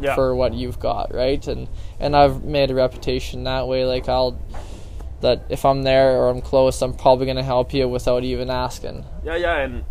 Yeah. 0.01 0.15
for 0.17 0.35
what 0.35 0.53
you've 0.55 0.81
got, 0.81 1.15
right? 1.15 1.47
And 1.47 1.69
and 2.01 2.17
I've 2.17 2.43
made 2.43 2.71
a 2.71 2.75
reputation 2.75 3.45
that 3.45 3.69
way. 3.69 3.85
Like 3.85 4.09
I'll 4.09 4.37
that 5.21 5.45
if 5.49 5.65
I'm 5.65 5.83
there 5.85 6.17
or 6.17 6.31
I'm 6.31 6.41
close, 6.41 6.81
I'm 6.83 6.95
probably 6.95 7.27
gonna 7.27 7.45
help 7.45 7.73
you 7.75 7.87
without 7.89 8.25
even 8.25 8.51
asking. 8.51 9.05
Yeah, 9.23 9.37
yeah, 9.37 9.57
and 9.59 9.85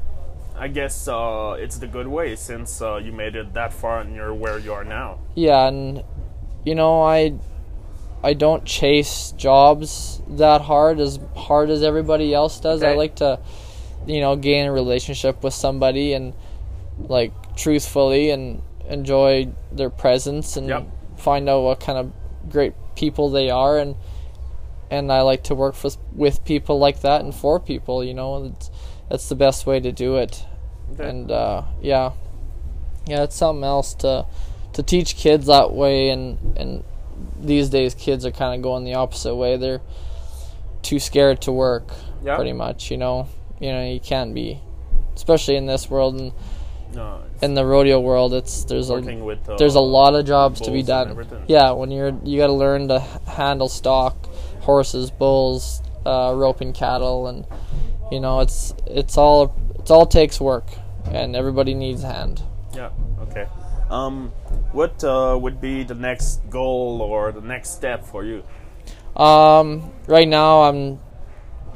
I 0.57 0.67
guess 0.67 1.07
uh, 1.07 1.55
it's 1.59 1.77
the 1.77 1.87
good 1.87 2.07
way 2.07 2.35
since 2.35 2.81
uh, 2.81 2.97
you 2.97 3.11
made 3.13 3.35
it 3.37 3.53
that 3.53 3.71
far 3.71 4.01
and 4.01 4.15
you're 4.15 4.33
where 4.33 4.59
you 4.59 4.73
are 4.73 4.83
now. 4.83 5.19
Yeah, 5.35 5.67
and 5.67 6.03
you 6.65 6.75
know 6.75 7.03
I 7.03 7.35
I 8.23 8.34
don't 8.34 8.65
chase 8.65 9.32
jobs 9.38 10.21
that 10.27 10.62
hard 10.62 10.99
as 10.99 11.19
hard 11.36 11.69
as 11.69 11.84
everybody 11.84 12.34
else 12.34 12.60
does. 12.60 12.84
I 12.84 12.93
like 12.95 13.15
to 13.17 13.39
you 14.08 14.21
know 14.21 14.36
gain 14.36 14.65
a 14.65 14.71
relationship 14.71 15.43
with 15.43 15.53
somebody 15.53 16.13
and 16.13 16.34
like 16.97 17.32
truthfully 17.55 18.29
and 18.32 18.62
enjoy 18.89 19.49
their 19.71 19.89
presence 19.89 20.58
and 20.58 20.67
Yep. 20.67 20.88
find 21.17 21.47
out 21.49 21.62
what 21.62 21.79
kind 21.79 21.97
of 21.97 22.12
great 22.49 22.73
people 22.95 23.29
they 23.29 23.49
are 23.49 23.77
and 23.77 23.95
and 24.91 25.12
I 25.12 25.21
like 25.21 25.43
to 25.43 25.55
work 25.55 25.82
with 25.84 25.97
with 26.13 26.43
people 26.45 26.79
like 26.79 27.01
that 27.01 27.21
and 27.21 27.34
for 27.34 27.60
people. 27.60 28.03
You 28.03 28.13
know, 28.13 28.45
it's 28.45 28.71
that's 29.10 29.29
the 29.29 29.36
best 29.36 29.65
way 29.65 29.79
to 29.79 29.91
do 29.91 30.17
it. 30.17 30.43
Okay. 30.93 31.08
And 31.08 31.32
uh, 31.32 31.63
yeah, 31.82 32.13
yeah, 33.05 33.23
it's 33.23 33.36
something 33.36 33.63
else 33.63 33.93
to 33.95 34.25
to 34.73 34.84
teach 34.84 35.15
kids 35.15 35.45
that 35.45 35.71
way. 35.73 36.10
And 36.10 36.58
and 36.58 36.84
these 37.39 37.69
days, 37.69 37.93
kids 37.95 38.25
are 38.25 38.32
kind 38.32 38.55
of 38.55 38.62
going 38.62 38.84
the 38.84 38.93
opposite 38.95 39.36
way. 39.36 39.58
They're 39.58 39.82
too 40.82 40.99
scared 40.99 41.41
to 41.41 41.51
work, 41.51 41.91
Yeah. 42.23 42.36
pretty 42.36 42.53
much. 42.53 42.91
You 42.91 42.97
know, 42.97 43.27
you 43.60 43.71
know, 43.71 43.84
you 43.84 43.99
can't 43.99 44.34
be, 44.34 44.60
especially 45.15 45.55
in 45.55 45.65
this 45.65 45.89
world 45.89 46.19
and 46.19 46.32
No, 46.95 47.19
in 47.41 47.53
the 47.53 47.65
rodeo 47.65 47.99
world. 47.99 48.34
It's 48.34 48.63
there's 48.63 48.89
a 48.89 48.95
with 48.99 49.47
uh, 49.47 49.58
there's 49.58 49.75
a 49.75 49.82
lot 49.82 50.15
of 50.15 50.25
jobs 50.25 50.62
to 50.62 50.71
be 50.71 50.82
done. 50.84 51.25
Yeah, 51.47 51.71
when 51.71 51.91
you're 51.91 52.13
you 52.23 52.38
got 52.38 52.47
to 52.47 52.53
learn 52.53 52.88
to 52.88 52.99
handle 53.27 53.67
stock, 53.69 54.15
horses, 54.62 55.12
bulls, 55.12 55.82
uh, 56.05 56.34
roping 56.36 56.73
cattle, 56.73 57.27
and 57.27 57.45
you 58.12 58.19
know 58.19 58.39
it's 58.39 58.73
it's 58.88 59.17
all 59.17 59.53
it's 59.77 59.91
all 59.91 60.05
takes 60.05 60.39
work, 60.41 60.65
and 61.12 61.36
everybody 61.36 61.73
needs 61.73 62.03
a 62.03 62.12
hand. 62.12 62.41
Yeah. 62.75 62.89
Okay. 63.89 63.95
Um, 63.95 64.32
what 64.71 65.04
uh, 65.04 65.38
would 65.39 65.60
be 65.60 65.84
the 65.84 65.95
next 65.95 66.47
goal 66.49 67.02
or 67.02 67.32
the 67.32 67.41
next 67.41 67.71
step 67.71 68.06
for 68.06 68.23
you? 68.23 68.43
Um, 69.15 69.91
right 70.08 70.28
now 70.28 70.63
I'm 70.63 70.99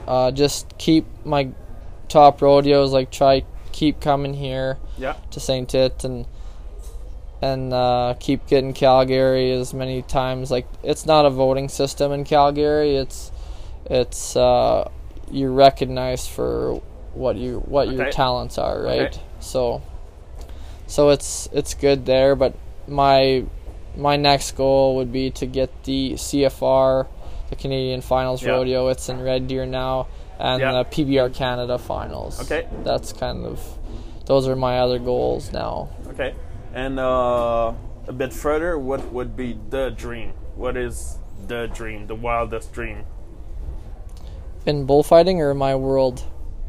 uh, 0.08 0.32
just 0.32 0.78
keep 0.78 1.06
my 1.26 1.50
top 2.08 2.42
rodeos 2.42 2.92
like 2.94 3.10
try 3.12 3.44
keep 3.72 4.00
coming 4.00 4.34
here 4.34 4.78
Yeah. 4.98 5.16
to 5.32 5.40
St. 5.40 5.68
Tite 5.68 6.04
and 6.04 6.26
and 7.42 7.74
uh, 7.74 8.16
keep 8.20 8.48
getting 8.48 8.74
Calgary 8.74 9.52
as 9.52 9.74
many 9.74 10.02
times. 10.04 10.50
Like 10.52 10.68
it's 10.84 11.06
not 11.06 11.26
a 11.26 11.30
voting 11.30 11.68
system 11.68 12.12
in 12.12 12.24
Calgary. 12.24 12.96
It's 12.96 13.32
it's 13.86 14.36
uh, 14.38 14.90
you're 15.30 15.52
recognized 15.52 16.30
for 16.30 16.82
what 17.14 17.36
you 17.36 17.60
what 17.60 17.92
your 17.92 18.12
talents 18.12 18.58
are, 18.58 18.82
right? 18.82 19.14
Okay. 19.14 19.22
So 19.40 19.82
so 20.94 21.10
it's 21.10 21.50
it's 21.52 21.74
good 21.74 22.06
there. 22.06 22.36
But 22.36 22.54
my 22.88 23.46
my 23.98 24.16
next 24.16 24.52
goal 24.56 24.98
would 24.98 25.12
be 25.12 25.32
to 25.32 25.48
get 25.48 25.70
the 25.86 26.14
CFR, 26.14 27.08
the 27.50 27.56
Canadian 27.56 28.02
Finals 28.02 28.44
Yeah. 28.44 28.52
Rodeo. 28.52 28.90
It's 28.90 29.10
in 29.10 29.20
Red 29.20 29.48
Deer 29.48 29.66
now, 29.66 30.06
and 30.38 30.62
Yeah. 30.62 30.72
the 30.72 30.84
PBR 30.86 31.30
Canada 31.34 31.80
Finals. 31.80 32.40
Okay. 32.44 32.68
That's 32.84 33.12
kind 33.12 33.44
of 33.44 33.60
those 34.28 34.48
are 34.48 34.56
my 34.56 34.80
other 34.80 35.00
goals 35.00 35.52
now. 35.52 35.90
Okay. 36.10 36.36
And 36.76 37.00
uh, 37.00 37.74
a 38.08 38.14
bit 38.14 38.32
further, 38.32 38.78
what 38.78 39.12
would 39.12 39.36
be 39.36 39.58
the 39.72 39.90
dream? 39.90 40.34
What 40.56 40.78
is 40.78 41.18
the 41.48 41.68
dream? 41.74 42.06
The 42.06 42.16
wildest 42.16 42.72
dream? 42.72 43.06
In 44.68 44.86
bullfighting 44.86 45.42
or 45.42 45.54
my 45.56 45.76
world? 45.76 46.24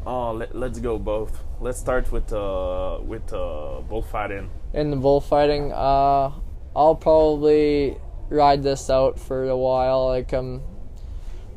Oh, 0.05 0.31
let, 0.33 0.55
let's 0.55 0.79
go 0.79 0.97
both. 0.97 1.44
Let's 1.61 1.79
start 1.79 2.11
with 2.11 2.31
uh 2.33 2.99
with 3.01 3.31
uh 3.33 3.81
bullfighting. 3.89 4.49
In 4.73 4.89
the 4.91 4.97
bullfighting, 4.97 5.71
uh, 5.71 6.31
I'll 6.75 6.95
probably 6.95 7.97
ride 8.29 8.61
this 8.63 8.89
out 8.89 9.19
for 9.19 9.47
a 9.47 9.57
while. 9.57 10.07
Like 10.07 10.33
I'm, 10.33 10.61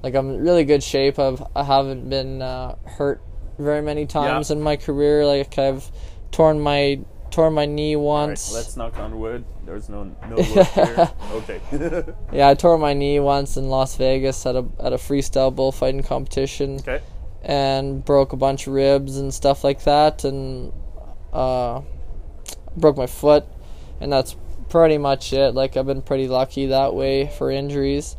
like 0.02 0.14
I'm 0.14 0.30
in 0.30 0.40
really 0.40 0.64
good 0.64 0.82
shape. 0.82 1.18
I've 1.18 1.42
I 1.54 1.64
haven't 1.64 2.08
been 2.08 2.40
uh, 2.42 2.76
hurt 2.86 3.20
very 3.58 3.82
many 3.82 4.06
times 4.06 4.50
Yeah. 4.50 4.56
in 4.56 4.62
my 4.62 4.76
career. 4.76 5.26
Like 5.26 5.58
I've 5.58 5.90
torn 6.30 6.60
my 6.60 7.00
torn 7.30 7.52
my 7.54 7.66
knee 7.66 7.94
All 7.96 8.02
right, 8.02 8.28
once. 8.28 8.52
let's 8.54 8.76
knock 8.76 8.98
on 8.98 9.18
wood. 9.18 9.44
There's 9.66 9.88
no 9.88 10.04
no 10.30 10.36
here. 10.42 11.10
Okay. 11.32 11.60
yeah, 12.32 12.48
I 12.48 12.54
tore 12.54 12.78
my 12.78 12.94
knee 12.94 13.18
once 13.20 13.56
in 13.56 13.68
Las 13.68 13.96
Vegas 13.96 14.46
at 14.46 14.54
a 14.54 14.64
at 14.78 14.92
a 14.92 14.96
freestyle 14.96 15.54
bullfighting 15.54 16.04
competition. 16.04 16.76
okay. 16.76 17.02
And 17.42 18.04
broke 18.04 18.32
a 18.32 18.36
bunch 18.36 18.66
of 18.66 18.72
ribs 18.72 19.16
and 19.16 19.32
stuff 19.32 19.62
like 19.64 19.84
that 19.84 20.24
and 20.24 20.72
uh, 21.32 21.80
broke 22.76 22.96
my 22.96 23.06
foot 23.06 23.44
and 24.00 24.12
that's 24.12 24.36
pretty 24.68 24.98
much 24.98 25.32
it 25.32 25.54
like 25.54 25.76
i've 25.76 25.86
been 25.86 26.02
pretty 26.02 26.28
lucky 26.28 26.66
that 26.66 26.94
way 26.94 27.26
for 27.38 27.50
injuries 27.50 28.16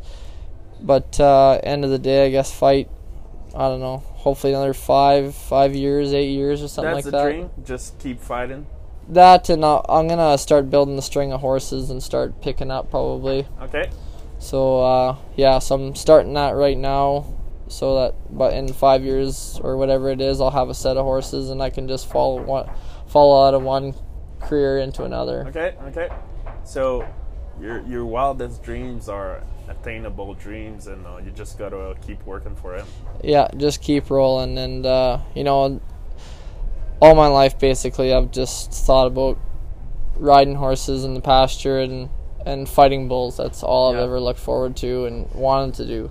but 0.80 1.20
uh, 1.20 1.60
end 1.62 1.84
of 1.84 1.90
the 1.90 1.98
day 1.98 2.26
i 2.26 2.30
guess 2.30 2.52
fight 2.52 2.88
i 3.54 3.68
don't 3.68 3.80
know 3.80 3.98
hopefully 3.98 4.52
another 4.52 4.74
five 4.74 5.34
five 5.34 5.74
years 5.74 6.12
eight 6.12 6.30
years 6.30 6.62
or 6.62 6.68
something 6.68 6.92
That's 6.94 7.04
like 7.06 7.12
the 7.12 7.18
that 7.18 7.24
dream. 7.24 7.50
Just 7.64 7.98
keep 7.98 8.20
fighting. 8.20 8.66
that 9.08 9.48
and 9.48 9.64
I'll, 9.64 9.84
i'm 9.88 10.08
gonna 10.08 10.36
start 10.38 10.70
building 10.70 10.96
the 10.96 11.02
string 11.02 11.32
of 11.32 11.40
horses 11.40 11.90
and 11.90 12.02
start 12.02 12.40
picking 12.42 12.70
up 12.70 12.90
probably 12.90 13.46
Okay. 13.62 13.90
so 14.38 14.80
uh, 14.82 15.16
yeah, 15.36 15.58
so 15.58 15.74
I'm 15.76 15.94
starting 15.94 16.34
that 16.34 16.50
right 16.52 16.76
now, 16.78 17.26
so 17.70 17.94
that 17.96 18.14
but 18.30 18.52
in 18.52 18.72
five 18.72 19.04
years 19.04 19.60
or 19.62 19.76
whatever 19.76 20.10
it 20.10 20.20
is, 20.20 20.40
I'll 20.40 20.50
have 20.50 20.68
a 20.68 20.74
set 20.74 20.96
of 20.96 21.04
horses 21.04 21.50
and 21.50 21.62
I 21.62 21.70
can 21.70 21.88
just 21.88 22.06
follow 22.08 22.42
one, 22.42 22.68
follow 23.06 23.46
out 23.46 23.54
of 23.54 23.62
one 23.62 23.94
career 24.40 24.78
into 24.78 25.04
another. 25.04 25.46
Okay. 25.48 25.74
Okay. 25.88 26.08
So, 26.64 27.06
your 27.60 27.80
your 27.86 28.04
wildest 28.04 28.62
dreams 28.62 29.08
are 29.08 29.44
attainable 29.68 30.34
dreams, 30.34 30.86
and 30.86 31.06
uh, 31.06 31.18
you 31.24 31.30
just 31.30 31.58
gotta 31.58 31.96
keep 32.06 32.24
working 32.26 32.56
for 32.56 32.74
it. 32.74 32.84
Yeah, 33.22 33.48
just 33.56 33.82
keep 33.82 34.10
rolling, 34.10 34.58
and 34.58 34.84
uh, 34.84 35.20
you 35.34 35.44
know, 35.44 35.80
all 37.00 37.14
my 37.14 37.28
life 37.28 37.58
basically, 37.58 38.12
I've 38.12 38.30
just 38.30 38.72
thought 38.72 39.06
about 39.06 39.38
riding 40.16 40.56
horses 40.56 41.04
in 41.04 41.14
the 41.14 41.20
pasture 41.20 41.80
and 41.80 42.10
and 42.44 42.68
fighting 42.68 43.08
bulls. 43.08 43.36
That's 43.36 43.62
all 43.62 43.92
Yeah. 43.92 43.98
I've 43.98 44.04
ever 44.04 44.20
looked 44.20 44.40
forward 44.40 44.76
to 44.78 45.04
and 45.04 45.30
wanted 45.32 45.74
to 45.74 45.86
do. 45.86 46.10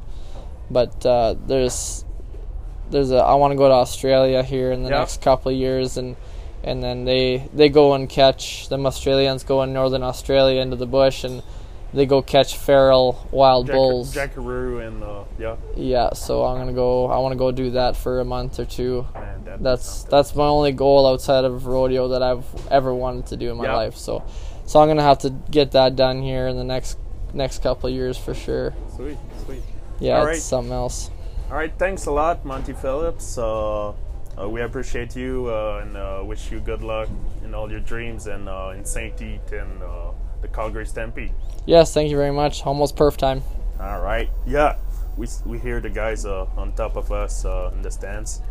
But 0.72 1.05
uh, 1.05 1.36
there's 1.47 2.05
there's 2.91 3.11
a 3.11 3.17
I 3.17 3.36
want 3.36 3.51
to 3.51 3.57
go 3.57 3.67
to 3.67 3.74
Australia 3.74 4.43
here 4.43 4.72
in 4.72 4.84
the 4.84 4.89
Yeah. 4.89 4.99
next 4.99 5.22
couple 5.22 5.51
of 5.51 5.57
years 5.57 5.97
and 5.97 6.15
and 6.63 6.84
then 6.84 7.05
they 7.05 7.47
they 7.53 7.70
go 7.70 7.93
and 7.93 8.09
catch 8.09 8.67
them 8.70 8.86
Australians 8.86 9.43
go 9.43 9.63
in 9.63 9.74
northern 9.74 10.03
Australia 10.03 10.61
into 10.61 10.76
the 10.76 10.86
bush 10.88 11.24
and 11.24 11.41
they 11.93 12.05
go 12.05 12.22
catch 12.22 12.55
feral 12.55 13.28
wild 13.32 13.65
Jack- 13.65 13.76
bulls. 13.76 14.13
Jackaroo 14.13 14.78
and 14.80 15.03
uh, 15.03 15.24
yeah, 15.39 15.55
Yeah, 15.76 16.13
so 16.13 16.43
I'm 16.45 16.57
gonna 16.59 16.74
go. 16.74 17.07
I 17.07 17.17
want 17.17 17.32
to 17.34 17.38
go 17.38 17.51
do 17.51 17.72
that 17.72 17.95
for 17.97 18.20
a 18.20 18.26
month 18.26 18.59
or 18.59 18.65
two. 18.65 19.07
man, 19.15 19.57
That's 19.61 20.03
that's 20.03 20.36
my 20.36 20.45
only 20.45 20.72
goal 20.72 21.07
outside 21.07 21.45
of 21.45 21.65
rodeo 21.65 22.09
that 22.09 22.22
I've 22.22 22.45
ever 22.70 22.93
wanted 22.93 23.26
to 23.28 23.38
do 23.38 23.49
in 23.49 23.57
my 23.57 23.63
Yep. 23.65 23.74
life. 23.76 23.95
So, 23.97 24.24
so 24.65 24.80
I'm 24.80 24.88
gonna 24.88 25.01
have 25.01 25.17
to 25.20 25.32
get 25.49 25.72
that 25.72 25.95
done 25.95 26.22
here 26.22 26.47
in 26.47 26.57
the 26.57 26.63
next 26.63 26.99
next 27.34 27.63
couple 27.63 27.89
of 27.89 27.95
years 27.95 28.17
for 28.20 28.34
sure. 28.36 28.74
sweet. 28.95 29.17
Yeah, 30.00 30.18
All 30.20 30.24
it's 30.28 30.28
right. 30.28 30.41
something 30.41 30.74
else. 30.74 31.10
All 31.50 31.58
right, 31.58 31.74
thanks 31.78 32.06
a 32.06 32.12
lot, 32.12 32.45
Monty 32.45 32.74
Philips. 32.74 33.38
Uh, 33.38 33.89
uh, 33.89 34.47
we 34.47 34.62
appreciate 34.62 35.16
you 35.16 35.47
uh, 35.50 35.82
and 35.84 35.97
uh, 35.97 36.22
wish 36.26 36.52
you 36.52 36.60
good 36.60 36.82
luck 36.84 37.10
in 37.43 37.54
all 37.54 37.70
your 37.70 37.80
dreams 37.82 38.28
and 38.28 38.47
uh, 38.47 38.72
in 38.76 38.86
Saint 38.86 39.18
Tite 39.18 39.52
and 39.52 39.82
uh, 39.84 40.12
the 40.41 40.47
Calgary 40.47 40.86
Stampede. 40.86 41.34
Yes, 41.66 41.93
thank 41.93 42.10
you 42.10 42.16
very 42.18 42.32
much. 42.32 42.66
Almost 42.66 42.95
perf 42.95 43.18
time. 43.18 43.41
All 43.80 44.02
right, 44.02 44.30
yeah, 44.45 44.78
we 45.18 45.28
we 45.45 45.58
hear 45.60 45.80
the 45.82 45.89
guys 45.89 46.26
uh, 46.26 46.45
on 46.56 46.74
top 46.74 46.95
of 46.95 47.12
us 47.12 47.45
uh, 47.45 47.72
in 47.74 47.82
the 47.82 47.91
stands. 47.91 48.41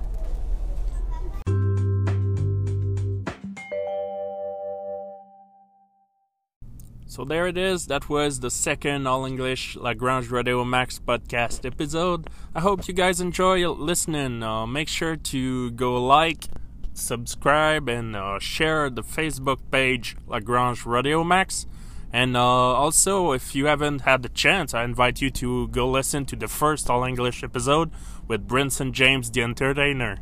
So 7.11 7.25
there 7.25 7.47
it 7.47 7.57
is. 7.57 7.87
That 7.87 8.11
was 8.11 8.41
the 8.41 8.51
second 8.51 9.07
All 9.07 9.25
English 9.25 9.77
Lagrange 9.77 10.31
Radio 10.31 10.63
Max 10.63 10.99
podcast 10.99 11.65
episode. 11.65 12.29
I 12.55 12.61
hope 12.61 12.87
you 12.87 12.93
guys 12.93 13.19
enjoy 13.19 13.67
listening. 13.67 14.43
Uh, 14.43 14.67
make 14.67 14.89
sure 14.89 15.17
to 15.17 15.71
go 15.71 16.05
like, 16.05 16.45
subscribe, 16.93 17.89
and 17.89 18.15
uh, 18.15 18.39
share 18.39 18.91
the 18.91 19.03
Facebook 19.03 19.59
page 19.71 20.19
Lagrange 20.27 20.85
Radio 20.85 21.25
Max. 21.25 21.67
And 22.13 22.37
uh, 22.37 22.43
also, 22.43 23.33
if 23.33 23.55
you 23.55 23.65
haven't 23.67 24.03
had 24.03 24.23
the 24.23 24.29
chance, 24.29 24.75
I 24.75 24.85
invite 24.85 25.23
you 25.23 25.31
to 25.31 25.69
go 25.69 25.89
listen 25.89 26.27
to 26.27 26.37
the 26.37 26.47
first 26.47 26.91
All 26.91 27.05
English 27.05 27.43
episode 27.43 27.91
with 28.29 28.47
Brinson 28.47 28.93
James, 28.93 29.31
the 29.31 29.43
entertainer. 29.43 30.19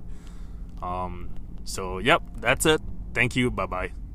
Um, 0.80 1.30
so, 1.64 1.98
yep, 1.98 2.22
that's 2.38 2.64
it. 2.64 2.80
Thank 3.12 3.34
you. 3.34 3.50
Bye 3.50 3.66
bye. 3.66 4.05